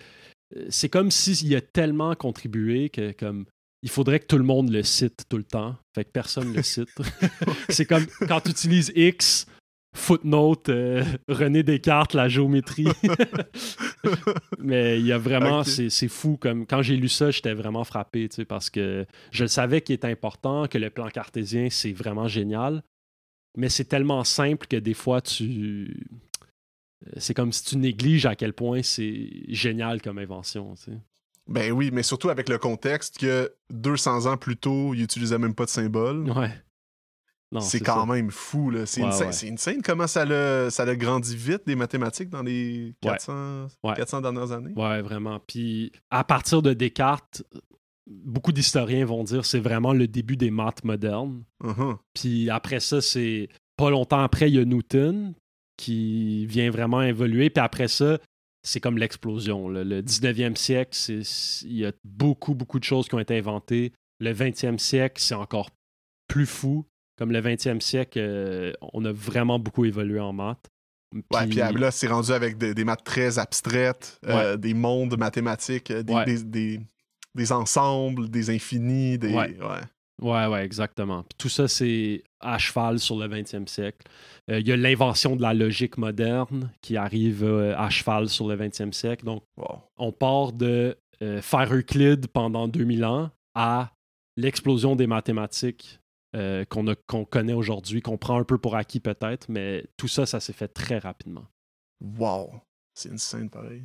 C'est 0.69 0.89
comme 0.91 1.11
s'il 1.11 1.55
a 1.57 1.61
tellement 1.63 2.15
contribué 2.15 2.91
que 2.91 3.13
comme 3.13 3.47
il 3.83 3.89
faudrait 3.89 4.21
que 4.21 4.27
tout 4.27 4.37
le 4.39 4.45
monde 4.45 4.71
le 4.71 4.83
cite 4.83 5.25
tout 5.29 5.39
le 5.39 5.45
temps. 5.45 5.77
Fait 5.95 6.05
que 6.05 6.11
personne 6.11 6.53
le 6.53 6.63
cite. 6.63 6.91
c'est 7.71 7.87
comme 7.87 8.07
quand 8.29 8.41
tu 8.43 8.51
utilises 8.51 8.93
X, 8.95 9.47
footnote, 9.95 10.69
euh, 10.69 11.05
René 11.29 11.63
Descartes, 11.63 12.15
la 12.15 12.29
géométrie. 12.29 12.89
Mais 14.59 14.99
il 14.99 15.07
y 15.07 15.13
a 15.13 15.19
vraiment, 15.19 15.65
c'est 15.65 15.91
c'est 15.91 16.09
fou. 16.09 16.37
Comme 16.41 16.67
quand 16.67 16.83
j'ai 16.83 16.97
lu 16.97 17.09
ça, 17.09 17.31
j'étais 17.31 17.55
vraiment 17.55 17.85
frappé, 17.85 18.29
tu 18.29 18.37
sais, 18.37 18.45
parce 18.45 18.71
que 18.71 19.07
je 19.31 19.45
le 19.45 19.49
savais 19.49 19.81
qu'il 19.81 19.95
était 19.95 20.09
important, 20.09 20.67
que 20.67 20.79
le 20.79 20.91
plan 20.91 21.09
cartésien, 21.09 21.69
c'est 21.71 21.93
vraiment 21.93 22.29
génial. 22.29 22.83
Mais 23.57 23.69
c'est 23.69 23.85
tellement 23.85 24.25
simple 24.25 24.67
que 24.67 24.77
des 24.77 24.95
fois, 24.95 25.21
tu. 25.21 26.07
C'est 27.17 27.35
comme 27.35 27.53
si 27.53 27.65
tu 27.65 27.77
négliges 27.77 28.27
à 28.27 28.37
quel 28.37 28.53
point 28.53 28.83
c'est 28.83 29.29
génial 29.49 30.01
comme 30.01 30.19
invention. 30.19 30.75
tu 30.77 30.85
sais. 30.85 30.99
Ben 31.49 31.73
oui, 31.73 31.91
mais 31.93 32.05
surtout 32.05 32.31
avec 32.31 32.49
le 32.49 32.57
contexte 32.59 33.19
que 33.19 33.53
200 33.71 34.27
ans 34.27 34.37
plus 34.37 34.57
tôt, 34.57 34.95
il 34.95 35.03
utilisait 35.03 35.39
même 35.39 35.55
pas 35.55 35.65
de 35.65 35.71
symbole. 35.71 36.31
Ouais. 36.31 36.53
C'est 37.61 37.81
quand 37.81 38.07
même 38.07 38.31
fou, 38.31 38.71
là. 38.71 38.87
C'est 38.87 39.03
Ouais, 39.03 39.09
insane. 39.09 39.27
ouais. 39.27 39.33
C'est 39.33 39.51
insane 39.51 39.83
comment 39.83 40.07
ça 40.07 40.25
l'a, 40.25 40.71
ça 40.71 40.85
l'a 40.85 40.97
grandi 40.97 41.37
vite, 41.37 41.63
des 41.67 41.77
mathématiques, 41.77 42.31
dans 42.31 42.43
les 42.43 42.95
400, 43.01 43.67
Ouais. 43.85 43.95
400 43.95 44.21
dernières 44.23 44.53
années? 44.53 44.73
Ouais, 44.77 45.03
vraiment. 45.03 45.41
Puis 45.47 45.93
à 46.11 46.25
partir 46.25 46.63
de 46.63 46.73
Descartes, 46.73 47.43
beaucoup 48.07 48.53
d'historiens 48.53 49.05
vont 49.05 49.23
dire 49.25 49.45
c'est 49.45 49.61
vraiment 49.61 49.93
le 49.93 50.09
début 50.09 50.37
des 50.37 50.51
maths 50.51 50.83
modernes. 50.85 51.45
Uh-huh. 51.63 51.97
Puis 52.15 52.51
après 52.51 52.81
ça, 52.81 53.01
c'est 53.01 53.49
pas 53.77 53.91
longtemps 53.91 54.21
après, 54.23 54.51
il 54.51 54.55
y 54.55 54.59
a 54.59 54.65
Newton 54.65 55.35
qui 55.77 56.47
vient 56.47 56.71
vraiment 56.71 57.03
évoluer. 57.03 57.51
Puis 57.51 57.63
après 57.63 57.89
ça, 57.89 58.19
c'est 58.65 58.81
comme 58.81 58.99
l'explosion. 58.99 59.69
là. 59.69 59.83
Le 59.85 60.03
19e 60.03 60.57
siècle, 60.57 60.91
c'est- 60.93 61.63
il 61.65 61.77
y 61.79 61.85
a 61.87 61.93
beaucoup, 62.05 62.55
beaucoup 62.55 62.79
de 62.79 62.85
choses 62.85 63.09
qui 63.09 63.15
ont 63.15 63.19
été 63.19 63.37
inventées. 63.37 63.93
Le 64.21 64.33
20e 64.33 64.79
siècle, 64.79 65.21
c'est 65.21 65.35
encore 65.35 65.71
plus 66.29 66.47
fou. 66.47 66.85
Comme 67.23 67.31
le 67.31 67.41
20e 67.41 67.81
siècle, 67.81 68.19
euh, 68.21 68.73
on 68.93 69.05
a 69.05 69.13
vraiment 69.13 69.61
beaucoup 69.61 69.85
évolué 69.85 70.19
en 70.19 70.33
maths. 70.33 70.69
Ouais, 71.33 71.47
puis 71.47 71.59
là, 71.79 71.93
c'est 71.93 72.09
rendu 72.09 72.33
avec 72.33 72.59
de- 72.59 72.73
des 72.73 72.83
maths 72.85 73.05
très 73.05 73.39
abstraites, 73.39 74.19
euh, 74.27 74.57
des 74.57 74.75
mondes 74.75 75.17
mathématiques, 75.17 75.93
euh, 75.93 76.03
des, 76.03 76.13
Ouais. 76.15 76.25
des, 76.25 76.43
des- 76.43 76.81
des 77.37 77.53
ensembles, 77.53 78.29
des 78.29 78.51
infinis, 78.51 79.19
des. 79.19 79.33
Ouais. 79.33 79.57
ouais. 80.21 80.65
Exactement. 80.65 81.23
Puis 81.23 81.37
tout 81.39 81.49
ça, 81.49 81.69
c'est 81.69 82.25
à 82.41 82.59
cheval 82.59 82.99
sur 82.99 83.17
le 83.17 83.29
20e 83.29 83.69
siècle. 83.69 84.05
Euh, 84.51 84.59
Il 84.59 84.67
y 84.67 84.73
a 84.73 84.77
l'invention 84.77 85.37
de 85.37 85.43
la 85.43 85.55
logique 85.55 85.97
moderne 85.97 86.73
qui 86.81 86.97
arrive 86.97 87.45
euh, 87.45 87.77
à 87.79 87.89
cheval 87.89 88.29
sur 88.29 88.49
le 88.49 88.57
20e 88.57 88.93
siècle. 88.93 89.25
Donc, 89.25 89.45
Wow. 89.57 89.79
on 89.97 90.11
part 90.11 90.53
de 90.53 90.97
euh, 91.23 91.41
faire 91.41 91.73
Euclide 91.73 92.27
pendant 92.27 92.67
2000 92.67 93.05
ans 93.05 93.31
à 93.55 93.93
l'explosion 94.37 94.97
des 94.97 95.07
mathématiques 95.07 96.01
euh, 96.35 96.65
qu'on 96.65 97.25
connaît 97.25 97.53
aujourd'hui, 97.53 98.01
qu'on 98.01 98.19
prend 98.19 98.39
un 98.39 98.45
peu 98.45 98.59
pour 98.59 98.77
acquis 98.77 99.01
peut-être, 99.01 99.49
mais 99.49 99.87
tout 99.97 100.09
ça, 100.09 100.27
ça 100.27 100.41
s'est 100.41 100.53
fait 100.53 100.69
très 100.69 100.99
rapidement. 100.99 101.47
Wow. 102.01 102.51
C'est 102.95 103.09
une 103.09 103.19
scène 103.19 103.49
pareil. 103.49 103.85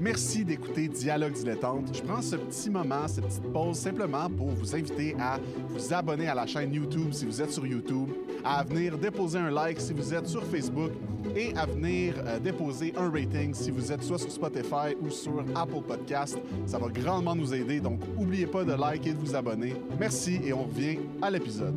Merci 0.00 0.44
d'écouter 0.44 0.86
Dialogue 0.86 1.32
dilettante. 1.32 1.90
Je 1.92 2.00
prends 2.02 2.22
ce 2.22 2.36
petit 2.36 2.70
moment, 2.70 3.08
cette 3.08 3.26
petite 3.26 3.52
pause 3.52 3.76
simplement 3.76 4.30
pour 4.30 4.46
vous 4.48 4.76
inviter 4.76 5.16
à 5.18 5.40
vous 5.68 5.92
abonner 5.92 6.28
à 6.28 6.36
la 6.36 6.46
chaîne 6.46 6.72
YouTube 6.72 7.12
si 7.12 7.26
vous 7.26 7.42
êtes 7.42 7.50
sur 7.50 7.66
YouTube, 7.66 8.08
à 8.44 8.62
venir 8.62 8.96
déposer 8.96 9.38
un 9.38 9.50
like 9.50 9.80
si 9.80 9.92
vous 9.92 10.14
êtes 10.14 10.28
sur 10.28 10.44
Facebook 10.44 10.92
et 11.34 11.52
à 11.56 11.66
venir 11.66 12.14
euh, 12.18 12.38
déposer 12.38 12.94
un 12.96 13.10
rating 13.10 13.52
si 13.52 13.72
vous 13.72 13.90
êtes 13.90 14.04
soit 14.04 14.18
sur 14.18 14.30
Spotify 14.30 14.94
ou 15.00 15.10
sur 15.10 15.44
Apple 15.56 15.82
Podcast. 15.86 16.38
Ça 16.64 16.78
va 16.78 16.88
grandement 16.88 17.34
nous 17.34 17.52
aider, 17.52 17.80
donc 17.80 18.00
n'oubliez 18.16 18.46
pas 18.46 18.62
de 18.62 18.74
liker 18.74 19.10
et 19.10 19.14
de 19.14 19.18
vous 19.18 19.34
abonner. 19.34 19.74
Merci 19.98 20.40
et 20.44 20.52
on 20.52 20.62
revient 20.62 20.98
à 21.20 21.28
l'épisode. 21.28 21.74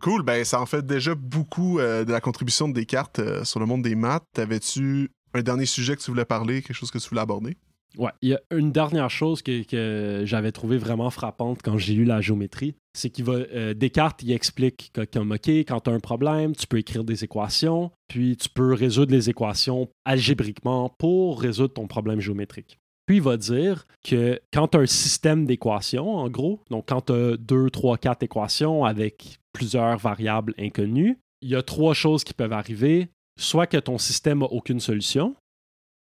Cool, 0.00 0.22
ben 0.22 0.44
ça 0.44 0.60
en 0.60 0.66
fait 0.66 0.84
déjà 0.84 1.14
beaucoup 1.14 1.78
euh, 1.78 2.04
de 2.04 2.10
la 2.10 2.20
contribution 2.20 2.68
de 2.68 2.72
Descartes 2.72 3.20
euh, 3.20 3.44
sur 3.44 3.60
le 3.60 3.66
monde 3.66 3.82
des 3.82 3.94
maths. 3.94 4.24
T'avais-tu 4.32 5.10
un 5.34 5.42
dernier 5.42 5.66
sujet 5.66 5.96
que 5.96 6.02
tu 6.02 6.10
voulais 6.10 6.24
parler, 6.24 6.62
quelque 6.62 6.76
chose 6.76 6.90
que 6.90 6.98
tu 6.98 7.08
voulais 7.08 7.20
aborder? 7.20 7.56
Ouais, 7.98 8.10
il 8.22 8.30
y 8.30 8.34
a 8.34 8.40
une 8.52 8.70
dernière 8.70 9.10
chose 9.10 9.42
que, 9.42 10.22
j'avais 10.24 10.52
trouvé 10.52 10.78
vraiment 10.78 11.10
frappante 11.10 11.60
quand 11.62 11.76
j'ai 11.76 11.94
lu 11.94 12.04
la 12.04 12.20
géométrie, 12.20 12.76
c'est 12.94 13.10
qu'il 13.10 13.24
va 13.24 13.32
euh, 13.32 13.74
Descartes 13.74 14.22
il 14.22 14.32
explique 14.32 14.90
que 14.92 15.04
comme 15.04 15.32
OK, 15.32 15.48
quand 15.48 15.80
tu 15.80 15.90
as 15.90 15.92
un 15.92 16.00
problème, 16.00 16.54
tu 16.54 16.66
peux 16.66 16.78
écrire 16.78 17.02
des 17.02 17.24
équations, 17.24 17.90
puis 18.08 18.36
tu 18.36 18.48
peux 18.48 18.74
résoudre 18.74 19.12
les 19.12 19.28
équations 19.28 19.88
algébriquement 20.04 20.88
pour 20.98 21.40
résoudre 21.40 21.74
ton 21.74 21.88
problème 21.88 22.20
géométrique. 22.20 22.78
Puis 23.06 23.16
il 23.16 23.22
va 23.22 23.36
dire 23.36 23.88
que 24.04 24.40
quand 24.52 24.68
tu 24.68 24.78
as 24.78 24.82
un 24.82 24.86
système 24.86 25.44
d'équations, 25.44 26.16
en 26.16 26.28
gros, 26.28 26.60
donc 26.70 26.84
quand 26.88 27.06
tu 27.06 27.12
as 27.12 27.36
deux, 27.36 27.68
trois, 27.70 27.98
quatre 27.98 28.22
équations 28.22 28.84
avec 28.84 29.40
plusieurs 29.52 29.98
variables 29.98 30.54
inconnues, 30.58 31.18
il 31.42 31.48
y 31.48 31.56
a 31.56 31.62
trois 31.62 31.94
choses 31.94 32.22
qui 32.22 32.34
peuvent 32.34 32.52
arriver. 32.52 33.08
Soit 33.40 33.66
que 33.66 33.78
ton 33.78 33.98
système 33.98 34.40
n'a 34.40 34.46
aucune 34.46 34.80
solution, 34.80 35.34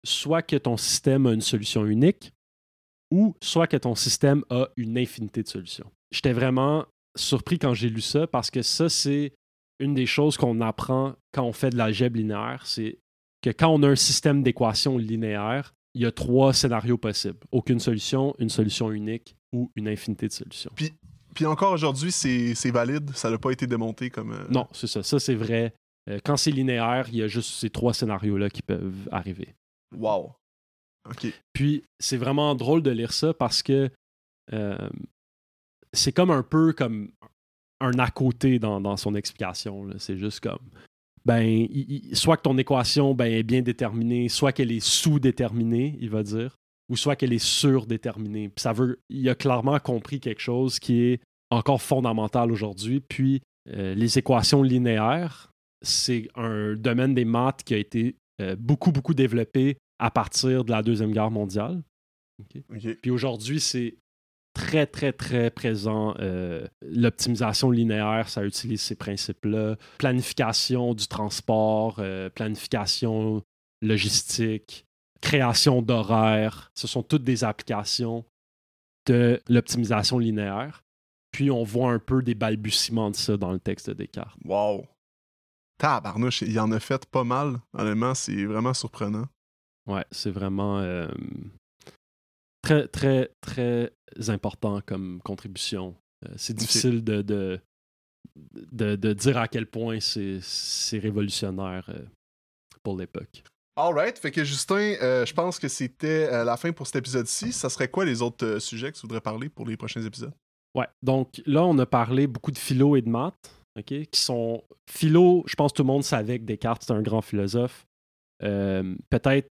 soit 0.05 0.43
que 0.43 0.57
ton 0.57 0.77
système 0.77 1.27
a 1.27 1.33
une 1.33 1.41
solution 1.41 1.87
unique, 1.87 2.33
ou 3.13 3.35
soit 3.41 3.67
que 3.67 3.77
ton 3.77 3.95
système 3.95 4.45
a 4.51 4.69
une 4.77 4.99
infinité 4.99 5.43
de 5.43 5.49
solutions. 5.49 5.91
J'étais 6.13 6.33
vraiment 6.33 6.87
surpris 7.17 7.59
quand 7.59 7.75
j'ai 7.75 7.89
lu 7.89 8.01
ça 8.01 8.27
parce 8.27 8.51
que 8.51 8.63
ça, 8.63 8.89
c'est 8.89 9.33
une 9.79 9.95
des 9.95 10.07
choses 10.07 10.37
qu'on 10.37 10.61
apprend 10.61 11.15
quand 11.33 11.45
on 11.45 11.53
fait 11.53 11.71
de 11.71 11.77
l'algèbre 11.77 12.17
linéaire, 12.17 12.63
c'est 12.67 12.99
que 13.43 13.51
quand 13.51 13.69
on 13.69 13.83
a 13.83 13.89
un 13.89 13.97
système 13.97 14.43
d'équations 14.43 14.99
linéaires, 14.99 15.73
il 15.95 16.03
y 16.03 16.07
a 16.07 16.13
trois 16.13 16.53
scénarios 16.53 16.99
possibles. 16.99 17.39
Aucune 17.51 17.81
solution, 17.81 18.35
une 18.39 18.51
solution 18.51 18.93
unique 18.93 19.35
ou 19.53 19.71
une 19.77 19.89
infinité 19.89 20.29
de 20.29 20.33
solutions. 20.33 20.71
Puis, 20.77 20.93
puis 21.35 21.47
encore 21.47 21.73
aujourd'hui, 21.73 22.13
c'est 22.13 22.71
valide, 22.71 23.11
ça 23.15 23.31
n'a 23.31 23.39
pas 23.39 23.51
été 23.51 23.67
démonté 23.67 24.11
comme... 24.11 24.33
euh, 24.33 24.47
Non, 24.51 24.69
c'est 24.73 24.87
ça. 24.87 25.03
Ça, 25.03 25.19
c'est 25.19 25.35
vrai. 25.35 25.75
Euh, 26.09 26.19
quand 26.25 26.37
c'est 26.37 26.51
linéaire, 26.51 27.07
il 27.11 27.17
y 27.17 27.23
a 27.23 27.29
juste 27.29 27.51
ces 27.51 27.71
trois 27.71 27.93
scénarios-là 27.95 28.49
qui 28.51 28.63
peuvent 28.63 29.09
arriver. 29.13 29.55
Wow. 29.97 30.33
OK. 31.09 31.27
Puis 31.53 31.85
c'est 31.99 32.17
vraiment 32.17 32.55
drôle 32.55 32.83
de 32.83 32.91
lire 32.91 33.13
ça 33.13 33.35
parce 33.35 33.63
que 33.63 33.91
euh, 34.53 34.89
c'est 35.93 36.13
comme 36.13 36.31
un 36.31 36.43
peu 36.43 36.73
comme 36.73 37.11
un 37.81 37.99
à 37.99 38.11
côté 38.11 38.59
dans, 38.59 38.81
dans 38.81 38.97
son 38.97 39.15
explication. 39.15 39.89
C'est 39.99 40.17
juste 40.19 40.41
comme 40.41 40.59
ben, 41.25 41.43
il- 41.43 42.09
il- 42.11 42.17
soit 42.17 42.37
que 42.37 42.43
ton 42.43 42.57
équation 42.59 43.15
ben, 43.15 43.27
est 43.31 43.43
bien 43.43 43.63
déterminée, 43.63 44.29
soit 44.29 44.53
qu'elle 44.53 44.73
est 44.73 44.81
sous-déterminée, 44.85 45.97
il 46.01 46.11
va 46.11 46.23
dire, 46.23 46.57
ou 46.89 46.97
soit 46.97 47.17
qu'elle 47.17 47.33
est 47.33 47.39
surdéterminée. 47.45 48.49
Puis 48.49 48.63
ça 48.63 48.73
veut, 48.73 49.01
il 49.11 49.29
a 49.29 49.35
clairement 49.35 49.79
compris 49.79 50.19
quelque 50.21 50.41
chose 50.41 50.79
qui 50.79 51.01
est 51.03 51.21
encore 51.51 51.83
fondamental 51.83 52.51
aujourd'hui. 52.53 53.01
Puis 53.01 53.43
euh, 53.69 53.95
les 53.95 54.19
équations 54.19 54.63
linéaires, 54.63 55.50
c'est 55.83 56.29
un 56.35 56.75
domaine 56.75 57.15
des 57.15 57.25
maths 57.25 57.63
qui 57.65 57.75
a 57.75 57.79
été 57.79 58.17
euh, 58.41 58.57
beaucoup, 58.59 58.93
beaucoup 58.93 59.15
développé 59.15 59.77
à 59.99 60.11
partir 60.11 60.65
de 60.65 60.71
la 60.71 60.83
Deuxième 60.83 61.13
Guerre 61.13 61.31
mondiale. 61.31 61.83
Puis 63.03 63.11
aujourd'hui, 63.11 63.61
c'est 63.61 63.97
très, 64.55 64.87
très, 64.87 65.13
très 65.13 65.51
présent. 65.51 66.15
Euh, 66.19 66.67
L'optimisation 66.83 67.71
linéaire, 67.71 68.29
ça 68.29 68.45
utilise 68.45 68.81
ces 68.81 68.95
principes-là. 68.95 69.77
Planification 69.99 70.95
du 70.95 71.07
transport, 71.07 71.97
euh, 71.99 72.31
planification 72.31 73.43
logistique, 73.83 74.87
création 75.21 75.83
d'horaires. 75.83 76.71
Ce 76.75 76.87
sont 76.87 77.03
toutes 77.03 77.25
des 77.25 77.45
applications 77.45 78.25
de 79.07 79.41
l'optimisation 79.49 80.19
linéaire. 80.19 80.83
Puis 81.33 81.51
on 81.51 81.63
voit 81.63 81.93
un 81.93 81.99
peu 81.99 82.23
des 82.23 82.35
balbutiements 82.35 83.11
de 83.11 83.17
ça 83.17 83.37
dans 83.37 83.53
le 83.53 83.61
texte 83.61 83.89
de 83.89 83.95
Descartes. 83.95 84.37
Wow. 84.45 84.87
Tabarnouche, 85.81 86.43
il 86.43 86.61
en 86.61 86.71
a 86.73 86.79
fait 86.79 87.07
pas 87.07 87.25
mal. 87.25 87.59
Honnêtement, 87.73 88.15
c'est 88.15 88.45
vraiment 88.45 88.75
surprenant. 88.75 89.27
Ouais, 89.89 90.05
c'est 90.11 90.31
vraiment 90.31 90.79
euh, 90.79 91.09
très, 92.61 92.87
très, 92.87 93.33
très 93.41 93.91
important 94.29 94.83
comme 94.85 95.21
contribution. 95.25 95.97
Euh, 96.27 96.35
c'est 96.37 96.53
difficile 96.53 97.03
de, 97.03 97.23
de, 97.23 97.61
de, 98.73 98.95
de 98.95 99.13
dire 99.15 99.39
à 99.39 99.49
quel 99.49 99.67
point 99.67 99.99
c'est 100.01 100.99
révolutionnaire 100.99 101.87
euh, 101.89 102.05
pour 102.83 102.99
l'époque. 102.99 103.43
Alright, 103.77 104.19
fait 104.19 104.31
que 104.31 104.45
Justin, 104.45 104.97
je 105.01 105.33
pense 105.33 105.59
que 105.59 105.69
c'était 105.69 106.45
la 106.45 106.59
fin 106.59 106.73
pour 106.73 106.87
cet 106.87 106.97
épisode-ci. 106.97 107.53
Ça 107.53 107.71
serait 107.71 107.89
quoi 107.89 108.05
les 108.05 108.21
autres 108.21 108.59
sujets 108.59 108.93
que 108.93 108.97
tu 108.97 109.03
voudrais 109.03 109.23
parler 109.23 109.49
pour 109.49 109.67
les 109.67 109.79
prochains 109.79 110.03
épisodes? 110.03 110.35
Ouais, 110.77 110.87
donc 111.03 111.41
là, 111.47 111.65
on 111.65 111.79
a 111.79 111.87
parlé 111.87 112.27
beaucoup 112.27 112.51
de 112.51 112.59
philo 112.59 112.97
et 112.97 113.01
de 113.01 113.09
maths, 113.09 113.60
Qui 113.87 114.09
sont... 114.13 114.63
Philo, 114.91 115.45
je 115.47 115.55
pense 115.55 115.73
que 115.73 115.77
tout 115.77 115.83
le 115.83 115.89
monde 115.89 116.03
savait 116.05 116.39
que 116.39 116.45
Descartes, 116.45 116.83
c'est 116.85 116.93
un 116.93 117.03
grand 117.03 117.23
philosophe. 117.23 117.87
Euh, 118.43 118.95
Peut-être, 119.11 119.49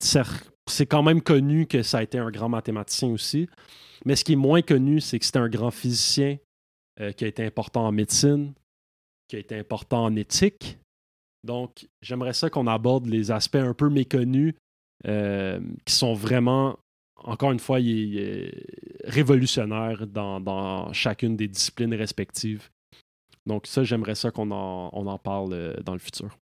c'est 0.67 0.85
quand 0.85 1.03
même 1.03 1.21
connu 1.21 1.67
que 1.67 1.83
ça 1.83 1.99
a 1.99 2.03
été 2.03 2.17
un 2.17 2.31
grand 2.31 2.49
mathématicien 2.49 3.09
aussi. 3.09 3.47
Mais 4.05 4.15
ce 4.15 4.23
qui 4.23 4.33
est 4.33 4.37
moins 4.37 4.61
connu, 4.61 5.01
c'est 5.01 5.19
que 5.19 5.25
c'était 5.25 5.39
un 5.39 5.49
grand 5.49 5.71
physicien 5.71 6.37
euh, 7.01 7.11
qui 7.11 7.25
a 7.25 7.27
été 7.27 7.43
important 7.43 7.85
en 7.87 7.91
médecine, 7.91 8.53
qui 9.27 9.35
a 9.35 9.39
été 9.39 9.57
important 9.57 10.05
en 10.05 10.15
éthique. 10.15 10.77
Donc, 11.43 11.87
j'aimerais 12.01 12.33
ça 12.33 12.49
qu'on 12.49 12.67
aborde 12.67 13.05
les 13.05 13.31
aspects 13.31 13.55
un 13.55 13.73
peu 13.73 13.89
méconnus 13.89 14.55
euh, 15.05 15.59
qui 15.85 15.93
sont 15.93 16.13
vraiment, 16.13 16.79
encore 17.17 17.51
une 17.51 17.59
fois, 17.59 17.79
révolutionnaires 19.03 20.07
dans 20.07 20.91
chacune 20.93 21.35
des 21.35 21.47
disciplines 21.47 21.93
respectives. 21.93 22.69
Donc, 23.45 23.67
ça, 23.67 23.83
j'aimerais 23.83 24.15
ça 24.15 24.31
qu'on 24.31 24.51
en, 24.51 24.89
on 24.93 25.07
en 25.07 25.19
parle 25.19 25.53
euh, 25.53 25.75
dans 25.83 25.93
le 25.93 25.99
futur. 25.99 26.37